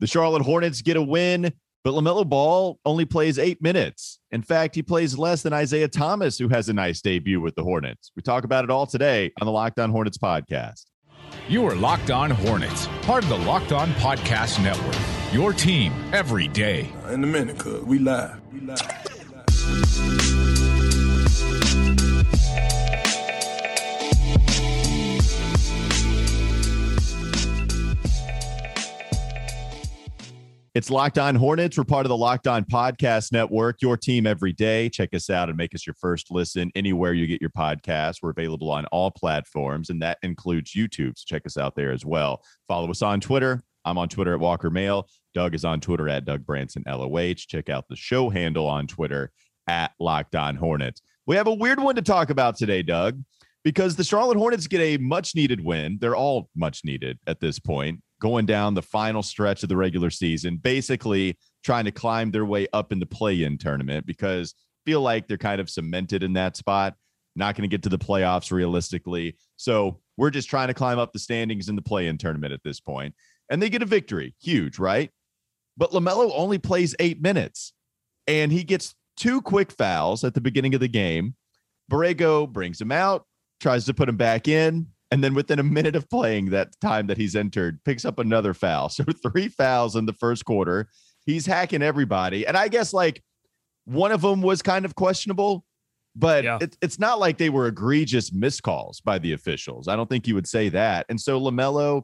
The 0.00 0.06
Charlotte 0.06 0.42
Hornets 0.42 0.80
get 0.80 0.96
a 0.96 1.02
win, 1.02 1.52
but 1.84 1.92
LaMelo 1.92 2.26
Ball 2.26 2.78
only 2.86 3.04
plays 3.04 3.38
eight 3.38 3.60
minutes. 3.60 4.18
In 4.30 4.40
fact, 4.42 4.74
he 4.74 4.82
plays 4.82 5.18
less 5.18 5.42
than 5.42 5.52
Isaiah 5.52 5.88
Thomas, 5.88 6.38
who 6.38 6.48
has 6.48 6.70
a 6.70 6.72
nice 6.72 7.02
debut 7.02 7.38
with 7.40 7.54
the 7.54 7.62
Hornets. 7.62 8.10
We 8.16 8.22
talk 8.22 8.44
about 8.44 8.64
it 8.64 8.70
all 8.70 8.86
today 8.86 9.30
on 9.40 9.46
the 9.46 9.52
Locked 9.52 9.78
On 9.78 9.90
Hornets 9.90 10.16
podcast. 10.16 10.84
You 11.48 11.66
are 11.66 11.74
Locked 11.74 12.10
On 12.10 12.30
Hornets, 12.30 12.88
part 13.02 13.24
of 13.24 13.28
the 13.28 13.38
Locked 13.38 13.72
On 13.72 13.90
Podcast 13.92 14.62
Network. 14.62 14.96
Your 15.34 15.52
team 15.52 15.92
every 16.12 16.48
day. 16.48 16.90
In 17.10 17.22
a 17.22 17.26
minute, 17.26 17.58
cuz 17.58 17.82
we 17.84 17.98
live. 17.98 18.40
We 18.52 18.60
live. 18.60 18.80
We 19.18 20.16
live. 20.16 20.49
It's 30.72 30.88
Locked 30.88 31.18
On 31.18 31.34
Hornets. 31.34 31.76
We're 31.76 31.82
part 31.82 32.06
of 32.06 32.10
the 32.10 32.16
Locked 32.16 32.46
On 32.46 32.64
Podcast 32.64 33.32
Network, 33.32 33.82
your 33.82 33.96
team 33.96 34.24
every 34.24 34.52
day. 34.52 34.88
Check 34.88 35.12
us 35.14 35.28
out 35.28 35.48
and 35.48 35.58
make 35.58 35.74
us 35.74 35.84
your 35.84 35.94
first 35.94 36.30
listen 36.30 36.70
anywhere 36.76 37.12
you 37.12 37.26
get 37.26 37.40
your 37.40 37.50
podcasts. 37.50 38.18
We're 38.22 38.30
available 38.30 38.70
on 38.70 38.86
all 38.86 39.10
platforms, 39.10 39.90
and 39.90 40.00
that 40.02 40.18
includes 40.22 40.70
YouTube. 40.72 41.18
So 41.18 41.24
check 41.26 41.44
us 41.44 41.56
out 41.56 41.74
there 41.74 41.90
as 41.90 42.06
well. 42.06 42.44
Follow 42.68 42.88
us 42.88 43.02
on 43.02 43.20
Twitter. 43.20 43.64
I'm 43.84 43.98
on 43.98 44.08
Twitter 44.08 44.32
at 44.32 44.38
Walker 44.38 44.70
Mail. 44.70 45.08
Doug 45.34 45.56
is 45.56 45.64
on 45.64 45.80
Twitter 45.80 46.08
at 46.08 46.24
Doug 46.24 46.46
Branson 46.46 46.84
LOH. 46.86 47.34
Check 47.48 47.68
out 47.68 47.88
the 47.88 47.96
show 47.96 48.30
handle 48.30 48.68
on 48.68 48.86
Twitter 48.86 49.32
at 49.66 49.90
Locked 49.98 50.36
On 50.36 50.54
Hornets. 50.54 51.02
We 51.26 51.34
have 51.34 51.48
a 51.48 51.54
weird 51.54 51.80
one 51.80 51.96
to 51.96 52.02
talk 52.02 52.30
about 52.30 52.56
today, 52.56 52.84
Doug, 52.84 53.20
because 53.64 53.96
the 53.96 54.04
Charlotte 54.04 54.38
Hornets 54.38 54.68
get 54.68 54.80
a 54.80 54.98
much 54.98 55.34
needed 55.34 55.64
win. 55.64 55.98
They're 56.00 56.14
all 56.14 56.48
much 56.54 56.82
needed 56.84 57.18
at 57.26 57.40
this 57.40 57.58
point 57.58 58.02
going 58.20 58.46
down 58.46 58.74
the 58.74 58.82
final 58.82 59.22
stretch 59.22 59.62
of 59.62 59.68
the 59.68 59.76
regular 59.76 60.10
season, 60.10 60.56
basically 60.56 61.36
trying 61.64 61.84
to 61.86 61.90
climb 61.90 62.30
their 62.30 62.44
way 62.44 62.68
up 62.72 62.92
in 62.92 63.00
the 63.00 63.06
play-in 63.06 63.58
tournament 63.58 64.06
because 64.06 64.54
feel 64.84 65.00
like 65.00 65.26
they're 65.26 65.36
kind 65.36 65.60
of 65.60 65.68
cemented 65.68 66.22
in 66.22 66.34
that 66.34 66.56
spot. 66.56 66.94
Not 67.36 67.56
going 67.56 67.68
to 67.68 67.72
get 67.72 67.82
to 67.84 67.88
the 67.88 67.98
playoffs 67.98 68.50
realistically. 68.50 69.36
So 69.56 70.00
we're 70.16 70.30
just 70.30 70.48
trying 70.48 70.68
to 70.68 70.74
climb 70.74 70.98
up 70.98 71.12
the 71.12 71.18
standings 71.18 71.68
in 71.68 71.76
the 71.76 71.82
play-in 71.82 72.18
tournament 72.18 72.52
at 72.52 72.62
this 72.62 72.80
point. 72.80 73.14
And 73.50 73.62
they 73.62 73.70
get 73.70 73.82
a 73.82 73.86
victory. 73.86 74.34
Huge, 74.40 74.78
right? 74.78 75.10
But 75.76 75.92
LaMelo 75.92 76.30
only 76.34 76.58
plays 76.58 76.94
eight 76.98 77.22
minutes 77.22 77.72
and 78.26 78.52
he 78.52 78.64
gets 78.64 78.94
two 79.16 79.40
quick 79.40 79.72
fouls 79.72 80.24
at 80.24 80.34
the 80.34 80.40
beginning 80.40 80.74
of 80.74 80.80
the 80.80 80.88
game. 80.88 81.34
Borrego 81.90 82.50
brings 82.50 82.80
him 82.80 82.92
out, 82.92 83.26
tries 83.60 83.84
to 83.86 83.94
put 83.94 84.08
him 84.08 84.16
back 84.16 84.48
in. 84.48 84.88
And 85.10 85.24
then 85.24 85.34
within 85.34 85.58
a 85.58 85.64
minute 85.64 85.96
of 85.96 86.08
playing 86.08 86.50
that 86.50 86.68
time 86.80 87.08
that 87.08 87.16
he's 87.16 87.34
entered, 87.34 87.82
picks 87.84 88.04
up 88.04 88.18
another 88.18 88.54
foul. 88.54 88.88
So 89.00 89.04
three 89.04 89.48
fouls 89.48 89.96
in 89.96 90.06
the 90.06 90.12
first 90.12 90.44
quarter. 90.44 90.88
He's 91.26 91.46
hacking 91.46 91.82
everybody. 91.82 92.46
And 92.46 92.56
I 92.56 92.68
guess 92.68 92.92
like 92.92 93.22
one 93.84 94.12
of 94.12 94.20
them 94.22 94.40
was 94.40 94.62
kind 94.62 94.84
of 94.84 94.94
questionable, 94.94 95.64
but 96.14 96.44
yeah. 96.44 96.58
it, 96.60 96.76
it's 96.80 96.98
not 96.98 97.18
like 97.18 97.38
they 97.38 97.50
were 97.50 97.66
egregious 97.66 98.30
miscalls 98.30 99.02
by 99.02 99.18
the 99.18 99.32
officials. 99.32 99.88
I 99.88 99.96
don't 99.96 100.08
think 100.08 100.28
you 100.28 100.34
would 100.34 100.46
say 100.46 100.68
that. 100.70 101.06
And 101.08 101.20
so 101.20 101.40
LaMelo 101.40 102.02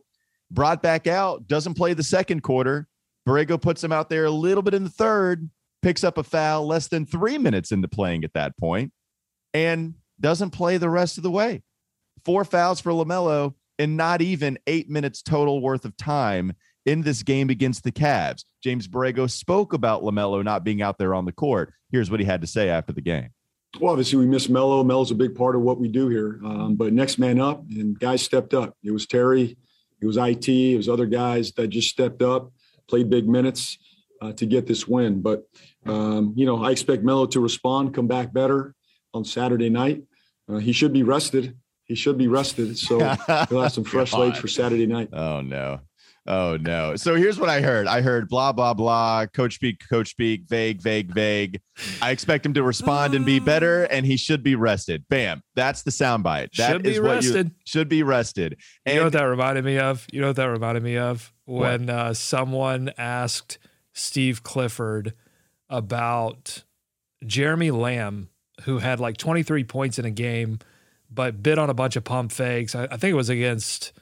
brought 0.50 0.82
back 0.82 1.06
out, 1.06 1.46
doesn't 1.46 1.74
play 1.74 1.94
the 1.94 2.02
second 2.02 2.42
quarter. 2.42 2.88
Borrego 3.26 3.60
puts 3.60 3.82
him 3.82 3.92
out 3.92 4.10
there 4.10 4.24
a 4.24 4.30
little 4.30 4.62
bit 4.62 4.74
in 4.74 4.84
the 4.84 4.91
third, 4.91 5.48
picks 5.82 6.04
up 6.04 6.18
a 6.18 6.22
foul 6.22 6.66
less 6.66 6.88
than 6.88 7.06
three 7.06 7.38
minutes 7.38 7.72
into 7.72 7.88
playing 7.88 8.24
at 8.24 8.32
that 8.34 8.56
point, 8.58 8.92
and 9.54 9.94
doesn't 10.20 10.50
play 10.50 10.76
the 10.76 10.91
rest 10.91 11.16
of 11.16 11.22
the 11.22 11.30
way 11.30 11.62
four 12.27 12.44
fouls 12.44 12.80
for 12.80 12.91
LaMelo 12.91 13.55
and 13.78 13.96
not 13.96 14.20
even 14.20 14.58
eight 14.66 14.91
minutes 14.91 15.22
total 15.22 15.60
worth 15.60 15.84
of 15.84 15.96
time 15.96 16.52
in 16.84 17.02
this 17.02 17.22
game 17.22 17.50
against 17.50 17.84
the 17.84 17.92
Cavs. 17.92 18.44
James 18.64 18.88
Borrego 18.88 19.30
spoke 19.30 19.72
about 19.72 20.02
LaMelo 20.02 20.42
not 20.42 20.64
being 20.64 20.82
out 20.82 20.98
there 20.98 21.14
on 21.14 21.24
the 21.24 21.30
court. 21.30 21.72
Here's 21.92 22.10
what 22.10 22.19
he 22.19 22.27
had 22.27 22.41
to 22.41 22.47
say 22.48 22.69
after 22.69 22.92
the 22.92 23.00
game. 23.00 23.28
Well, 23.80 23.92
obviously, 23.92 24.19
we 24.19 24.27
miss 24.27 24.48
Melo. 24.48 24.82
Melo's 24.82 25.12
a 25.12 25.14
big 25.14 25.36
part 25.36 25.54
of 25.54 25.62
what 25.62 25.78
we 25.78 25.87
do 25.87 26.09
here. 26.09 26.41
Um, 26.44 26.75
but 26.75 26.92
next 26.92 27.19
man 27.19 27.41
up, 27.41 27.62
and 27.70 27.97
guys 27.97 28.22
stepped 28.22 28.54
up. 28.54 28.76
It 28.82 28.91
was 28.91 29.06
Terry, 29.06 29.56
it 30.00 30.06
was 30.06 30.16
IT, 30.16 30.48
it 30.48 30.76
was 30.76 30.88
other 30.88 31.06
guys 31.06 31.53
that 31.53 31.69
just 31.69 31.91
stepped 31.91 32.22
up, 32.22 32.50
played 32.88 33.08
big 33.08 33.28
minutes 33.28 33.78
uh, 34.20 34.32
to 34.32 34.47
get 34.47 34.66
this 34.66 34.88
win. 34.88 35.22
But, 35.22 35.44
um, 35.84 36.32
you 36.34 36.44
know, 36.44 36.64
I 36.64 36.72
expect 36.72 37.04
Melo 37.04 37.26
to 37.26 37.38
respond, 37.38 37.94
come 37.94 38.08
back 38.08 38.32
better 38.32 38.75
on 39.14 39.25
Saturday 39.25 39.70
night. 39.70 40.03
Uh, 40.48 40.56
he 40.56 40.72
should 40.72 40.93
be 40.93 41.04
rested 41.04 41.56
he 41.86 41.94
should 41.94 42.19
be 42.19 42.28
rested. 42.28 42.76
So 42.78 42.98
he'll 43.48 43.62
have 43.62 43.72
some 43.72 43.84
fresh 43.84 44.12
legs 44.12 44.38
for 44.38 44.48
Saturday 44.48 44.86
night. 44.86 45.08
Oh 45.12 45.41
no. 45.41 45.80
Oh 46.28 46.56
no. 46.60 46.97
So 46.97 47.14
here's 47.14 47.38
what 47.38 47.48
I 47.48 47.60
heard. 47.60 47.86
I 47.86 48.00
heard 48.00 48.28
blah 48.28 48.52
blah 48.52 48.74
blah, 48.74 49.26
coach 49.26 49.54
speak, 49.54 49.80
coach 49.88 50.10
speak, 50.10 50.42
vague, 50.48 50.82
vague, 50.82 51.14
vague. 51.14 51.60
I 52.02 52.10
expect 52.10 52.44
him 52.44 52.54
to 52.54 52.64
respond 52.64 53.14
and 53.14 53.25
be 53.25 53.38
better, 53.38 53.84
and 53.84 54.04
he 54.04 54.16
should 54.16 54.42
be 54.42 54.56
rested. 54.56 55.04
Bam. 55.08 55.42
That's 55.54 55.82
the 55.82 55.92
soundbite. 55.92 56.52
That 56.56 56.72
should 56.72 56.86
is 56.86 57.00
what 57.00 57.22
you 57.22 57.50
should 57.64 57.88
be 57.88 58.02
rested. 58.02 58.56
And 58.84 58.94
you 58.94 59.00
know 59.00 59.06
what 59.06 59.12
that 59.12 59.25
reminded 59.25 59.64
me 59.64 59.78
of? 59.78 60.06
You 60.12 60.20
know 60.20 60.28
what 60.28 60.36
that 60.36 60.46
reminded 60.46 60.82
me 60.82 60.96
of? 60.96 61.32
When 61.44 61.88
uh, 61.88 62.12
someone 62.12 62.92
asked 62.98 63.58
Steve 63.92 64.42
Clifford 64.42 65.14
about 65.70 66.64
Jeremy 67.25 67.70
Lamb, 67.70 68.30
who 68.62 68.78
had 68.78 68.98
like 68.98 69.16
23 69.16 69.62
points 69.62 69.98
in 69.98 70.04
a 70.04 70.10
game 70.10 70.58
but 71.11 71.43
bid 71.43 71.59
on 71.59 71.71
a 71.71 71.75
bunch 71.75 71.97
of 71.97 72.05
pump 72.05 72.33
fakes. 72.33 72.75
I, 72.75 72.84
I, 72.84 72.97
think 72.97 73.12
it 73.12 73.17
was 73.17 73.28
against 73.28 73.93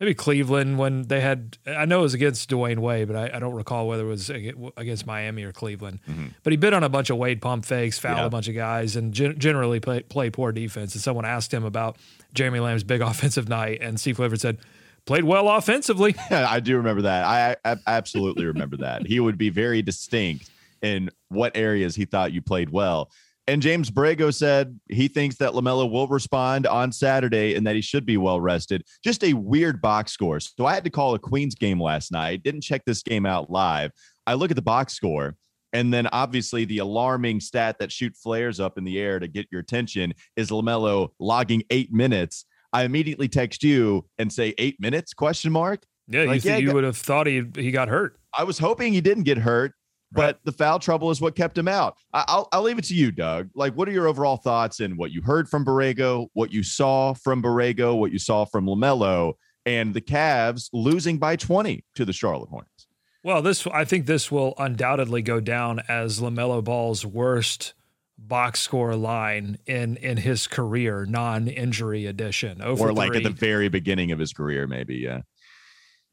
maybe 0.00 0.14
Cleveland 0.14 0.78
when 0.78 1.02
they 1.02 1.20
had. 1.20 1.58
I 1.66 1.84
know 1.84 2.00
it 2.00 2.02
was 2.02 2.14
against 2.14 2.50
Dwyane 2.50 2.78
Wade, 2.78 3.08
but 3.08 3.16
I, 3.16 3.36
I 3.36 3.38
don't 3.38 3.54
recall 3.54 3.88
whether 3.88 4.04
it 4.04 4.08
was 4.08 4.30
against 4.30 5.06
Miami 5.06 5.44
or 5.44 5.52
Cleveland. 5.52 6.00
Mm-hmm. 6.08 6.26
But 6.42 6.52
he 6.52 6.56
bid 6.56 6.72
on 6.72 6.84
a 6.84 6.88
bunch 6.88 7.10
of 7.10 7.16
Wade 7.16 7.40
pump 7.40 7.64
fakes, 7.64 7.98
fouled 7.98 8.18
yeah. 8.18 8.26
a 8.26 8.30
bunch 8.30 8.48
of 8.48 8.54
guys, 8.54 8.96
and 8.96 9.12
gen- 9.12 9.38
generally 9.38 9.80
play, 9.80 10.02
play 10.02 10.30
poor 10.30 10.52
defense. 10.52 10.94
And 10.94 11.02
someone 11.02 11.24
asked 11.24 11.52
him 11.52 11.64
about 11.64 11.96
Jeremy 12.34 12.60
Lamb's 12.60 12.84
big 12.84 13.00
offensive 13.02 13.48
night, 13.48 13.78
and 13.80 13.98
Steve 13.98 14.16
Clifford 14.16 14.40
said. 14.40 14.58
Played 15.06 15.24
well 15.24 15.48
offensively. 15.48 16.14
Yeah, 16.30 16.46
I 16.46 16.60
do 16.60 16.76
remember 16.76 17.00
that. 17.02 17.24
I, 17.24 17.56
I 17.64 17.78
absolutely 17.86 18.44
remember 18.44 18.76
that. 18.78 19.06
He 19.06 19.20
would 19.20 19.38
be 19.38 19.48
very 19.48 19.80
distinct 19.80 20.50
in 20.82 21.08
what 21.30 21.56
areas 21.56 21.96
he 21.96 22.04
thought 22.04 22.32
you 22.32 22.42
played 22.42 22.68
well. 22.68 23.10
And 23.48 23.62
James 23.62 23.90
Borrego 23.90 24.32
said 24.32 24.78
he 24.90 25.08
thinks 25.08 25.36
that 25.36 25.52
LaMelo 25.52 25.90
will 25.90 26.06
respond 26.06 26.66
on 26.66 26.92
Saturday 26.92 27.54
and 27.54 27.66
that 27.66 27.74
he 27.74 27.80
should 27.80 28.04
be 28.04 28.18
well 28.18 28.42
rested. 28.42 28.84
Just 29.02 29.24
a 29.24 29.32
weird 29.32 29.80
box 29.80 30.12
score. 30.12 30.38
So 30.38 30.66
I 30.66 30.74
had 30.74 30.84
to 30.84 30.90
call 30.90 31.14
a 31.14 31.18
Queens 31.18 31.54
game 31.54 31.80
last 31.80 32.12
night. 32.12 32.42
Didn't 32.42 32.60
check 32.60 32.84
this 32.84 33.02
game 33.02 33.24
out 33.24 33.50
live. 33.50 33.92
I 34.26 34.34
look 34.34 34.50
at 34.50 34.56
the 34.56 34.62
box 34.62 34.92
score. 34.92 35.34
And 35.72 35.92
then 35.92 36.06
obviously 36.12 36.66
the 36.66 36.78
alarming 36.78 37.40
stat 37.40 37.76
that 37.78 37.90
shoot 37.90 38.14
flares 38.22 38.60
up 38.60 38.76
in 38.76 38.84
the 38.84 38.98
air 39.00 39.18
to 39.18 39.26
get 39.26 39.46
your 39.50 39.62
attention 39.62 40.12
is 40.36 40.50
LaMelo 40.50 41.08
logging 41.18 41.62
eight 41.70 41.90
minutes. 41.90 42.44
I 42.74 42.84
immediately 42.84 43.28
text 43.28 43.62
you 43.62 44.04
and 44.18 44.30
say 44.30 44.54
eight 44.58 44.78
minutes 44.78 45.14
question 45.14 45.52
mark. 45.52 45.84
Yeah, 46.06 46.24
like, 46.24 46.44
you, 46.44 46.50
yeah, 46.50 46.56
you 46.58 46.74
would 46.74 46.84
have 46.84 46.98
thought 46.98 47.26
he 47.26 47.44
he 47.54 47.70
got 47.70 47.88
hurt. 47.88 48.18
I 48.36 48.44
was 48.44 48.58
hoping 48.58 48.92
he 48.92 49.00
didn't 49.00 49.24
get 49.24 49.38
hurt 49.38 49.72
but 50.12 50.38
the 50.44 50.52
foul 50.52 50.78
trouble 50.78 51.10
is 51.10 51.20
what 51.20 51.36
kept 51.36 51.56
him 51.56 51.68
out. 51.68 51.96
I'll, 52.12 52.48
I'll 52.52 52.62
leave 52.62 52.78
it 52.78 52.84
to 52.86 52.94
you, 52.94 53.10
Doug. 53.10 53.50
Like, 53.54 53.74
what 53.74 53.88
are 53.88 53.92
your 53.92 54.06
overall 54.06 54.36
thoughts 54.36 54.80
and 54.80 54.96
what 54.96 55.10
you 55.10 55.22
heard 55.22 55.48
from 55.48 55.64
Borrego, 55.64 56.28
what 56.32 56.52
you 56.52 56.62
saw 56.62 57.14
from 57.14 57.42
Borrego, 57.42 57.98
what 57.98 58.12
you 58.12 58.18
saw 58.18 58.44
from 58.44 58.66
LaMelo, 58.66 59.34
and 59.66 59.92
the 59.92 60.00
Cavs 60.00 60.70
losing 60.72 61.18
by 61.18 61.36
20 61.36 61.84
to 61.94 62.04
the 62.04 62.12
Charlotte 62.12 62.48
Hornets? 62.48 62.86
Well, 63.22 63.42
this 63.42 63.66
I 63.66 63.84
think 63.84 64.06
this 64.06 64.30
will 64.30 64.54
undoubtedly 64.58 65.22
go 65.22 65.40
down 65.40 65.82
as 65.88 66.20
LaMelo 66.20 66.62
Ball's 66.64 67.04
worst 67.04 67.74
box 68.16 68.60
score 68.60 68.96
line 68.96 69.58
in 69.66 69.96
in 69.96 70.16
his 70.16 70.46
career, 70.46 71.04
non-injury 71.04 72.06
edition. 72.06 72.62
Over 72.62 72.88
or 72.88 72.92
like 72.92 73.08
three. 73.08 73.18
at 73.18 73.22
the 73.24 73.30
very 73.30 73.68
beginning 73.68 74.12
of 74.12 74.18
his 74.18 74.32
career, 74.32 74.66
maybe. 74.66 74.96
Yeah. 74.96 75.22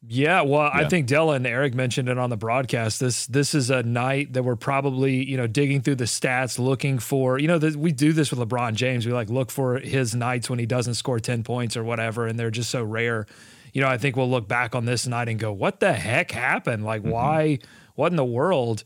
Yeah, 0.08 0.42
well, 0.42 0.64
yeah. 0.64 0.82
I 0.82 0.90
think 0.90 1.08
Della 1.08 1.36
and 1.36 1.48
Eric 1.48 1.74
mentioned 1.74 2.10
it 2.10 2.18
on 2.18 2.30
the 2.30 2.38
broadcast. 2.38 3.00
This 3.00 3.26
this 3.28 3.56
is 3.56 3.70
a 3.70 3.82
night 3.82 4.34
that 4.34 4.44
we're 4.44 4.56
probably 4.56 5.24
you 5.28 5.38
know 5.38 5.48
digging 5.48 5.82
through 5.82 5.96
the 5.96 6.06
stats, 6.06 6.60
looking 6.60 7.00
for 7.00 7.40
you 7.40 7.48
know 7.48 7.58
the, 7.58 7.78
we 7.78 7.92
do 7.92 8.14
this 8.14 8.32
with 8.32 8.40
LeBron 8.40 8.76
James. 8.76 9.06
We 9.06 9.14
like 9.14 9.30
look 9.30 9.50
for 9.50 9.80
his 9.80 10.14
nights 10.14 10.50
when 10.50 10.60
he 10.60 10.66
doesn't 10.66 10.96
score 10.96 11.20
ten 11.20 11.44
points 11.44 11.76
or 11.76 11.84
whatever, 11.84 12.28
and 12.28 12.38
they're 12.38 12.52
just 12.52 12.70
so 12.70 12.84
rare. 12.84 13.26
You 13.74 13.82
know, 13.82 13.88
I 13.88 13.98
think 13.98 14.16
we'll 14.16 14.30
look 14.30 14.48
back 14.48 14.76
on 14.76 14.86
this 14.86 15.08
night 15.08 15.28
and 15.28 15.40
go, 15.40 15.52
"What 15.52 15.80
the 15.80 15.94
heck 15.94 16.32
happened? 16.32 16.86
Like, 16.86 17.02
mm-hmm. 17.02 17.12
why? 17.12 17.60
What 17.96 18.12
in 18.12 18.16
the 18.16 18.26
world?" 18.26 18.84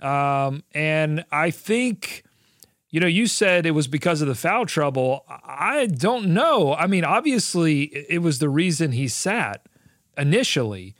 Um, 0.00 0.64
and 0.72 1.24
I 1.30 1.50
think 1.50 2.24
you 2.90 3.00
know, 3.00 3.06
you 3.06 3.26
said 3.26 3.64
it 3.64 3.70
was 3.70 3.88
because 3.88 4.20
of 4.20 4.28
the 4.28 4.34
foul 4.34 4.66
trouble. 4.66 5.24
I 5.28 5.86
don't 5.86 6.28
know. 6.28 6.74
I 6.74 6.86
mean, 6.86 7.04
obviously, 7.04 7.84
it 7.84 8.18
was 8.18 8.38
the 8.38 8.50
reason 8.50 8.92
he 8.92 9.08
sat 9.08 9.66
initially, 10.16 10.94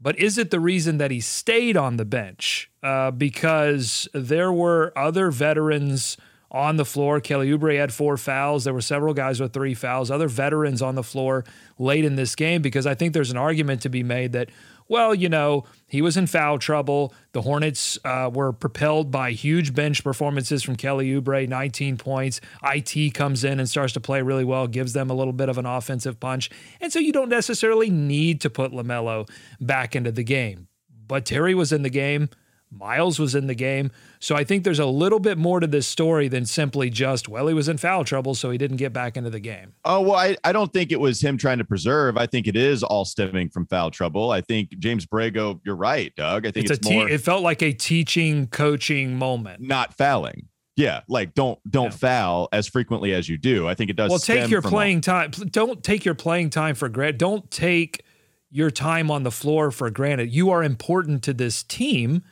but 0.00 0.18
is 0.18 0.38
it 0.38 0.50
the 0.50 0.60
reason 0.60 0.98
that 0.98 1.10
he 1.10 1.20
stayed 1.20 1.76
on 1.76 1.96
the 1.96 2.04
bench? 2.04 2.70
Uh, 2.82 3.10
because 3.10 4.08
there 4.12 4.52
were 4.52 4.92
other 4.96 5.30
veterans 5.30 6.16
on 6.50 6.76
the 6.76 6.84
floor. 6.84 7.20
Kelly 7.20 7.50
Oubre 7.50 7.76
had 7.76 7.92
four 7.92 8.16
fouls. 8.16 8.64
There 8.64 8.72
were 8.72 8.80
several 8.80 9.12
guys 9.12 9.40
with 9.40 9.52
three 9.52 9.74
fouls, 9.74 10.10
other 10.10 10.28
veterans 10.28 10.82
on 10.82 10.94
the 10.94 11.02
floor 11.02 11.44
late 11.78 12.04
in 12.04 12.14
this 12.14 12.36
game, 12.36 12.62
because 12.62 12.86
I 12.86 12.94
think 12.94 13.12
there's 13.12 13.32
an 13.32 13.36
argument 13.36 13.82
to 13.82 13.88
be 13.88 14.04
made 14.04 14.32
that 14.32 14.50
well, 14.88 15.14
you 15.14 15.28
know, 15.28 15.64
he 15.86 16.02
was 16.02 16.16
in 16.16 16.26
foul 16.26 16.58
trouble. 16.58 17.14
The 17.32 17.42
Hornets 17.42 17.98
uh, 18.04 18.30
were 18.32 18.52
propelled 18.52 19.10
by 19.10 19.32
huge 19.32 19.74
bench 19.74 20.04
performances 20.04 20.62
from 20.62 20.76
Kelly 20.76 21.10
Oubre, 21.10 21.48
19 21.48 21.96
points. 21.96 22.40
IT 22.62 23.14
comes 23.14 23.44
in 23.44 23.60
and 23.60 23.68
starts 23.68 23.92
to 23.94 24.00
play 24.00 24.20
really 24.22 24.44
well, 24.44 24.66
gives 24.66 24.92
them 24.92 25.10
a 25.10 25.14
little 25.14 25.32
bit 25.32 25.48
of 25.48 25.56
an 25.58 25.66
offensive 25.66 26.20
punch. 26.20 26.50
And 26.80 26.92
so 26.92 26.98
you 26.98 27.12
don't 27.12 27.28
necessarily 27.28 27.90
need 27.90 28.40
to 28.42 28.50
put 28.50 28.72
LaMelo 28.72 29.28
back 29.60 29.96
into 29.96 30.12
the 30.12 30.24
game. 30.24 30.68
But 31.06 31.24
Terry 31.24 31.54
was 31.54 31.72
in 31.72 31.82
the 31.82 31.90
game. 31.90 32.28
Miles 32.78 33.18
was 33.18 33.34
in 33.34 33.46
the 33.46 33.54
game. 33.54 33.90
So 34.18 34.34
I 34.34 34.44
think 34.44 34.64
there's 34.64 34.78
a 34.78 34.86
little 34.86 35.20
bit 35.20 35.38
more 35.38 35.60
to 35.60 35.66
this 35.66 35.86
story 35.86 36.28
than 36.28 36.46
simply 36.46 36.90
just, 36.90 37.28
well, 37.28 37.46
he 37.46 37.54
was 37.54 37.68
in 37.68 37.78
foul 37.78 38.04
trouble, 38.04 38.34
so 38.34 38.50
he 38.50 38.58
didn't 38.58 38.78
get 38.78 38.92
back 38.92 39.16
into 39.16 39.30
the 39.30 39.40
game. 39.40 39.74
Oh, 39.84 40.00
well, 40.00 40.16
I, 40.16 40.36
I 40.44 40.52
don't 40.52 40.72
think 40.72 40.92
it 40.92 41.00
was 41.00 41.20
him 41.20 41.36
trying 41.36 41.58
to 41.58 41.64
preserve. 41.64 42.16
I 42.16 42.26
think 42.26 42.46
it 42.46 42.56
is 42.56 42.82
all 42.82 43.04
stemming 43.04 43.50
from 43.50 43.66
foul 43.66 43.90
trouble. 43.90 44.30
I 44.30 44.40
think 44.40 44.78
James 44.78 45.06
Borrego, 45.06 45.60
you're 45.64 45.76
right, 45.76 46.14
Doug. 46.16 46.46
I 46.46 46.50
think 46.50 46.66
it's, 46.70 46.78
it's 46.78 46.90
more. 46.90 47.08
it 47.08 47.20
felt 47.20 47.42
like 47.42 47.62
a 47.62 47.72
teaching, 47.72 48.46
coaching 48.46 49.16
moment. 49.16 49.62
Not 49.62 49.94
fouling. 49.94 50.48
Yeah, 50.76 51.02
like 51.06 51.34
don't 51.34 51.58
don't 51.70 51.92
yeah. 51.92 51.98
foul 51.98 52.48
as 52.52 52.66
frequently 52.66 53.12
as 53.14 53.28
you 53.28 53.38
do. 53.38 53.68
I 53.68 53.74
think 53.74 53.90
it 53.90 53.96
does. 53.96 54.10
Well, 54.10 54.18
take 54.18 54.50
your 54.50 54.60
playing 54.60 54.96
all- 54.96 55.02
time. 55.02 55.30
Don't 55.30 55.84
take 55.84 56.04
your 56.04 56.16
playing 56.16 56.50
time 56.50 56.74
for 56.74 56.88
granted. 56.88 57.18
Don't 57.18 57.48
take 57.48 58.02
your 58.50 58.70
time 58.70 59.10
on 59.10 59.22
the 59.22 59.30
floor 59.30 59.70
for 59.70 59.90
granted. 59.90 60.32
You 60.32 60.50
are 60.50 60.62
important 60.62 61.22
to 61.24 61.32
this 61.32 61.62
team 61.62 62.22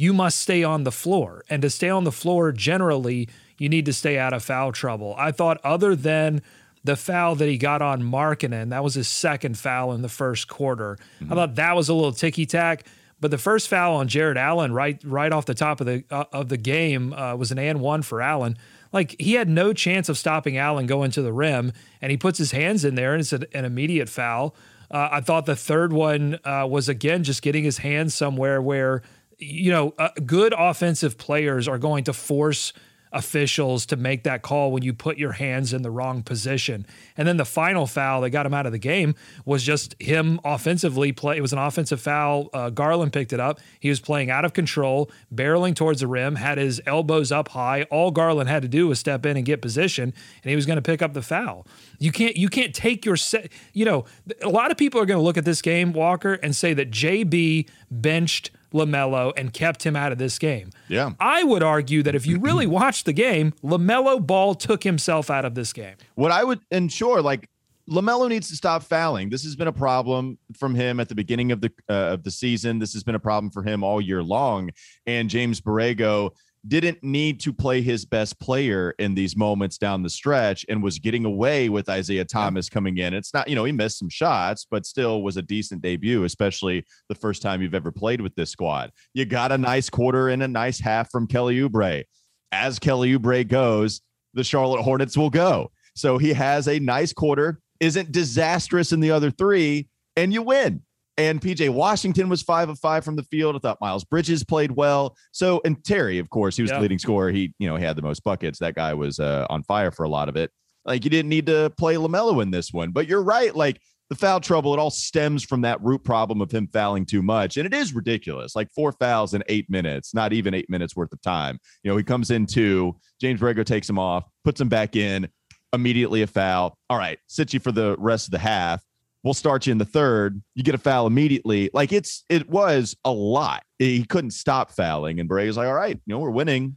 you 0.00 0.14
must 0.14 0.38
stay 0.38 0.64
on 0.64 0.84
the 0.84 0.90
floor. 0.90 1.44
And 1.50 1.60
to 1.60 1.68
stay 1.68 1.90
on 1.90 2.04
the 2.04 2.12
floor, 2.12 2.52
generally, 2.52 3.28
you 3.58 3.68
need 3.68 3.84
to 3.84 3.92
stay 3.92 4.18
out 4.18 4.32
of 4.32 4.42
foul 4.42 4.72
trouble. 4.72 5.14
I 5.18 5.30
thought, 5.30 5.60
other 5.62 5.94
than 5.94 6.40
the 6.82 6.96
foul 6.96 7.34
that 7.34 7.46
he 7.46 7.58
got 7.58 7.82
on 7.82 8.02
Markkanen, 8.02 8.70
that 8.70 8.82
was 8.82 8.94
his 8.94 9.08
second 9.08 9.58
foul 9.58 9.92
in 9.92 10.00
the 10.00 10.08
first 10.08 10.48
quarter. 10.48 10.96
Mm-hmm. 11.20 11.30
I 11.30 11.36
thought 11.36 11.54
that 11.56 11.76
was 11.76 11.90
a 11.90 11.94
little 11.94 12.12
ticky 12.12 12.46
tack. 12.46 12.86
But 13.20 13.30
the 13.30 13.36
first 13.36 13.68
foul 13.68 13.96
on 13.96 14.08
Jarrett 14.08 14.38
Allen, 14.38 14.72
right, 14.72 14.98
right 15.04 15.30
off 15.30 15.44
the 15.44 15.52
top 15.52 15.82
of 15.82 15.86
the 15.86 16.02
uh, 16.10 16.24
of 16.32 16.48
the 16.48 16.56
game, 16.56 17.12
uh, 17.12 17.36
was 17.36 17.52
an 17.52 17.58
and 17.58 17.82
one 17.82 18.00
for 18.00 18.22
Allen. 18.22 18.56
Like 18.94 19.14
he 19.20 19.34
had 19.34 19.50
no 19.50 19.74
chance 19.74 20.08
of 20.08 20.16
stopping 20.16 20.56
Allen 20.56 20.86
going 20.86 21.10
to 21.10 21.20
the 21.20 21.34
rim, 21.34 21.74
and 22.00 22.10
he 22.10 22.16
puts 22.16 22.38
his 22.38 22.52
hands 22.52 22.86
in 22.86 22.94
there, 22.94 23.12
and 23.12 23.20
it's 23.20 23.34
an, 23.34 23.44
an 23.52 23.66
immediate 23.66 24.08
foul. 24.08 24.54
Uh, 24.90 25.10
I 25.12 25.20
thought 25.20 25.44
the 25.44 25.54
third 25.54 25.92
one 25.92 26.38
uh, 26.42 26.66
was 26.68 26.88
again 26.88 27.22
just 27.22 27.42
getting 27.42 27.62
his 27.62 27.78
hands 27.78 28.14
somewhere 28.14 28.62
where 28.62 29.02
you 29.40 29.72
know, 29.72 29.94
uh, 29.98 30.10
good 30.24 30.54
offensive 30.56 31.18
players 31.18 31.66
are 31.66 31.78
going 31.78 32.04
to 32.04 32.12
force 32.12 32.72
officials 33.12 33.86
to 33.86 33.96
make 33.96 34.22
that 34.22 34.42
call 34.42 34.70
when 34.70 34.82
you 34.82 34.92
put 34.92 35.18
your 35.18 35.32
hands 35.32 35.72
in 35.72 35.82
the 35.82 35.90
wrong 35.90 36.22
position. 36.22 36.86
And 37.16 37.26
then 37.26 37.36
the 37.36 37.44
final 37.44 37.86
foul 37.86 38.20
that 38.20 38.30
got 38.30 38.46
him 38.46 38.54
out 38.54 38.66
of 38.66 38.72
the 38.72 38.78
game 38.78 39.14
was 39.44 39.64
just 39.64 40.00
him 40.00 40.38
offensively 40.44 41.12
play. 41.12 41.36
It 41.36 41.40
was 41.40 41.52
an 41.52 41.58
offensive 41.58 42.00
foul. 42.00 42.48
Uh, 42.52 42.70
Garland 42.70 43.12
picked 43.12 43.32
it 43.32 43.40
up. 43.40 43.58
He 43.80 43.88
was 43.88 44.00
playing 44.00 44.30
out 44.30 44.44
of 44.44 44.52
control, 44.52 45.10
barreling 45.34 45.74
towards 45.74 46.00
the 46.00 46.06
rim, 46.06 46.36
had 46.36 46.58
his 46.58 46.80
elbows 46.86 47.32
up 47.32 47.48
high. 47.48 47.82
All 47.84 48.10
Garland 48.10 48.48
had 48.48 48.62
to 48.62 48.68
do 48.68 48.86
was 48.86 49.00
step 49.00 49.26
in 49.26 49.36
and 49.36 49.44
get 49.44 49.60
position, 49.60 50.14
and 50.44 50.50
he 50.50 50.56
was 50.56 50.66
going 50.66 50.76
to 50.76 50.82
pick 50.82 51.02
up 51.02 51.12
the 51.12 51.22
foul. 51.22 51.66
You 51.98 52.12
can't 52.12 52.36
you 52.36 52.48
can't 52.48 52.74
take 52.74 53.04
your 53.04 53.16
set. 53.16 53.50
You 53.72 53.84
know, 53.84 54.04
a 54.42 54.48
lot 54.48 54.70
of 54.70 54.76
people 54.76 55.00
are 55.00 55.06
going 55.06 55.18
to 55.18 55.24
look 55.24 55.36
at 55.36 55.44
this 55.44 55.62
game, 55.62 55.92
Walker, 55.92 56.34
and 56.34 56.54
say 56.54 56.74
that 56.74 56.90
JB 56.90 57.68
benched 57.90 58.50
LaMelo 58.72 59.32
and 59.36 59.52
kept 59.52 59.84
him 59.84 59.96
out 59.96 60.12
of 60.12 60.18
this 60.18 60.38
game. 60.38 60.70
Yeah. 60.88 61.12
I 61.18 61.42
would 61.42 61.62
argue 61.62 62.02
that 62.02 62.14
if 62.14 62.26
you 62.26 62.38
really 62.38 62.66
watch 62.66 63.04
the 63.04 63.12
game, 63.12 63.52
LaMelo 63.62 64.24
Ball 64.24 64.54
took 64.54 64.82
himself 64.82 65.30
out 65.30 65.44
of 65.44 65.54
this 65.54 65.72
game. 65.72 65.96
What 66.14 66.32
I 66.32 66.44
would 66.44 66.60
ensure, 66.70 67.22
like, 67.22 67.48
LaMelo 67.90 68.28
needs 68.28 68.48
to 68.50 68.56
stop 68.56 68.84
fouling. 68.84 69.30
This 69.30 69.42
has 69.42 69.56
been 69.56 69.66
a 69.66 69.72
problem 69.72 70.38
from 70.56 70.76
him 70.76 71.00
at 71.00 71.08
the 71.08 71.14
beginning 71.14 71.50
of 71.50 71.60
the 71.60 71.72
uh, 71.88 72.12
of 72.12 72.22
the 72.22 72.30
season. 72.30 72.78
This 72.78 72.92
has 72.92 73.02
been 73.02 73.16
a 73.16 73.20
problem 73.20 73.50
for 73.50 73.64
him 73.64 73.82
all 73.82 74.00
year 74.00 74.22
long. 74.22 74.70
And 75.06 75.28
James 75.28 75.60
Borrego 75.60 76.30
didn't 76.68 77.02
need 77.02 77.40
to 77.40 77.52
play 77.52 77.80
his 77.80 78.04
best 78.04 78.38
player 78.38 78.94
in 78.98 79.14
these 79.14 79.36
moments 79.36 79.78
down 79.78 80.02
the 80.02 80.10
stretch 80.10 80.66
and 80.68 80.82
was 80.82 80.98
getting 80.98 81.24
away 81.24 81.68
with 81.68 81.88
Isaiah 81.88 82.24
Thomas 82.24 82.68
coming 82.68 82.98
in. 82.98 83.14
It's 83.14 83.32
not, 83.32 83.48
you 83.48 83.54
know, 83.54 83.64
he 83.64 83.72
missed 83.72 83.98
some 83.98 84.10
shots, 84.10 84.66
but 84.70 84.84
still 84.84 85.22
was 85.22 85.38
a 85.38 85.42
decent 85.42 85.80
debut, 85.80 86.24
especially 86.24 86.84
the 87.08 87.14
first 87.14 87.40
time 87.40 87.62
you've 87.62 87.74
ever 87.74 87.90
played 87.90 88.20
with 88.20 88.34
this 88.34 88.50
squad. 88.50 88.90
You 89.14 89.24
got 89.24 89.52
a 89.52 89.58
nice 89.58 89.88
quarter 89.88 90.28
and 90.28 90.42
a 90.42 90.48
nice 90.48 90.78
half 90.78 91.10
from 91.10 91.26
Kelly 91.26 91.56
Oubre. 91.60 92.04
As 92.52 92.78
Kelly 92.78 93.16
Oubre 93.16 93.46
goes, 93.46 94.02
the 94.34 94.44
Charlotte 94.44 94.82
Hornets 94.82 95.16
will 95.16 95.30
go. 95.30 95.70
So 95.94 96.18
he 96.18 96.32
has 96.34 96.68
a 96.68 96.78
nice 96.78 97.12
quarter, 97.12 97.60
isn't 97.80 98.12
disastrous 98.12 98.92
in 98.92 99.00
the 99.00 99.10
other 99.10 99.30
three, 99.30 99.88
and 100.14 100.32
you 100.32 100.42
win. 100.42 100.82
And 101.16 101.40
PJ 101.40 101.68
Washington 101.70 102.28
was 102.28 102.42
five 102.42 102.68
of 102.68 102.78
five 102.78 103.04
from 103.04 103.16
the 103.16 103.22
field. 103.24 103.56
I 103.56 103.58
thought 103.58 103.78
Miles 103.80 104.04
Bridges 104.04 104.42
played 104.42 104.70
well. 104.70 105.16
So, 105.32 105.60
and 105.64 105.82
Terry, 105.84 106.18
of 106.18 106.30
course, 106.30 106.56
he 106.56 106.62
was 106.62 106.70
yeah. 106.70 106.78
the 106.78 106.82
leading 106.82 106.98
scorer. 106.98 107.30
He, 107.30 107.52
you 107.58 107.68
know, 107.68 107.76
he 107.76 107.84
had 107.84 107.96
the 107.96 108.02
most 108.02 108.24
buckets. 108.24 108.58
That 108.60 108.74
guy 108.74 108.94
was 108.94 109.18
uh, 109.18 109.46
on 109.50 109.62
fire 109.64 109.90
for 109.90 110.04
a 110.04 110.08
lot 110.08 110.28
of 110.28 110.36
it. 110.36 110.50
Like 110.84 111.04
you 111.04 111.10
didn't 111.10 111.28
need 111.28 111.46
to 111.46 111.70
play 111.76 111.96
LaMelo 111.96 112.42
in 112.42 112.50
this 112.50 112.72
one, 112.72 112.90
but 112.90 113.06
you're 113.06 113.22
right. 113.22 113.54
Like 113.54 113.80
the 114.08 114.16
foul 114.16 114.40
trouble, 114.40 114.72
it 114.74 114.80
all 114.80 114.90
stems 114.90 115.44
from 115.44 115.60
that 115.60 115.80
root 115.82 116.02
problem 116.02 116.40
of 116.40 116.50
him 116.50 116.68
fouling 116.72 117.06
too 117.06 117.22
much. 117.22 117.56
And 117.56 117.66
it 117.66 117.74
is 117.74 117.94
ridiculous. 117.94 118.56
Like 118.56 118.68
four 118.74 118.92
fouls 118.92 119.34
in 119.34 119.44
eight 119.48 119.70
minutes, 119.70 120.14
not 120.14 120.32
even 120.32 120.54
eight 120.54 120.70
minutes 120.70 120.96
worth 120.96 121.12
of 121.12 121.20
time. 121.22 121.58
You 121.84 121.90
know, 121.90 121.96
he 121.96 122.02
comes 122.02 122.30
in 122.30 122.46
two, 122.46 122.96
James 123.20 123.40
Borrego 123.40 123.64
takes 123.64 123.88
him 123.88 123.98
off, 123.98 124.24
puts 124.42 124.60
him 124.60 124.68
back 124.68 124.96
in, 124.96 125.28
immediately 125.72 126.22
a 126.22 126.26
foul. 126.26 126.76
All 126.88 126.98
right, 126.98 127.18
sit 127.28 127.54
you 127.54 127.60
for 127.60 127.72
the 127.72 127.94
rest 127.98 128.26
of 128.26 128.32
the 128.32 128.38
half 128.38 128.82
we'll 129.22 129.34
start 129.34 129.66
you 129.66 129.72
in 129.72 129.78
the 129.78 129.84
third. 129.84 130.42
You 130.54 130.62
get 130.62 130.74
a 130.74 130.78
foul 130.78 131.06
immediately. 131.06 131.70
Like 131.72 131.92
it's 131.92 132.24
it 132.28 132.48
was 132.48 132.96
a 133.04 133.12
lot. 133.12 133.62
He 133.78 134.04
couldn't 134.04 134.32
stop 134.32 134.70
fouling, 134.70 135.20
and 135.20 135.28
Bray 135.28 135.46
was 135.46 135.56
like, 135.56 135.68
"All 135.68 135.74
right, 135.74 135.98
you 136.06 136.14
know, 136.14 136.18
we're 136.18 136.30
winning. 136.30 136.76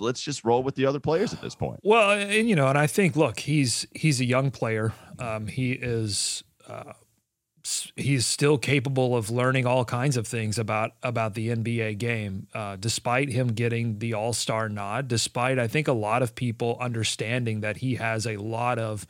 Let's 0.00 0.22
just 0.22 0.44
roll 0.44 0.62
with 0.62 0.74
the 0.74 0.86
other 0.86 1.00
players 1.00 1.32
at 1.32 1.40
this 1.40 1.54
point." 1.54 1.80
Well, 1.82 2.10
and 2.10 2.48
you 2.48 2.56
know, 2.56 2.68
and 2.68 2.78
I 2.78 2.86
think, 2.86 3.16
look, 3.16 3.40
he's 3.40 3.86
he's 3.94 4.20
a 4.20 4.24
young 4.24 4.50
player. 4.50 4.92
Um, 5.18 5.46
he 5.46 5.72
is. 5.72 6.44
Uh, 6.66 6.92
he's 7.96 8.24
still 8.24 8.56
capable 8.56 9.16
of 9.16 9.30
learning 9.30 9.66
all 9.66 9.84
kinds 9.84 10.16
of 10.16 10.26
things 10.26 10.58
about 10.58 10.92
about 11.02 11.34
the 11.34 11.48
NBA 11.48 11.98
game. 11.98 12.46
Uh, 12.54 12.76
despite 12.76 13.30
him 13.30 13.48
getting 13.48 13.98
the 13.98 14.14
All 14.14 14.32
Star 14.32 14.68
nod, 14.68 15.08
despite 15.08 15.58
I 15.58 15.66
think 15.66 15.88
a 15.88 15.92
lot 15.92 16.22
of 16.22 16.34
people 16.34 16.78
understanding 16.80 17.60
that 17.60 17.78
he 17.78 17.96
has 17.96 18.26
a 18.26 18.36
lot 18.36 18.78
of 18.78 19.06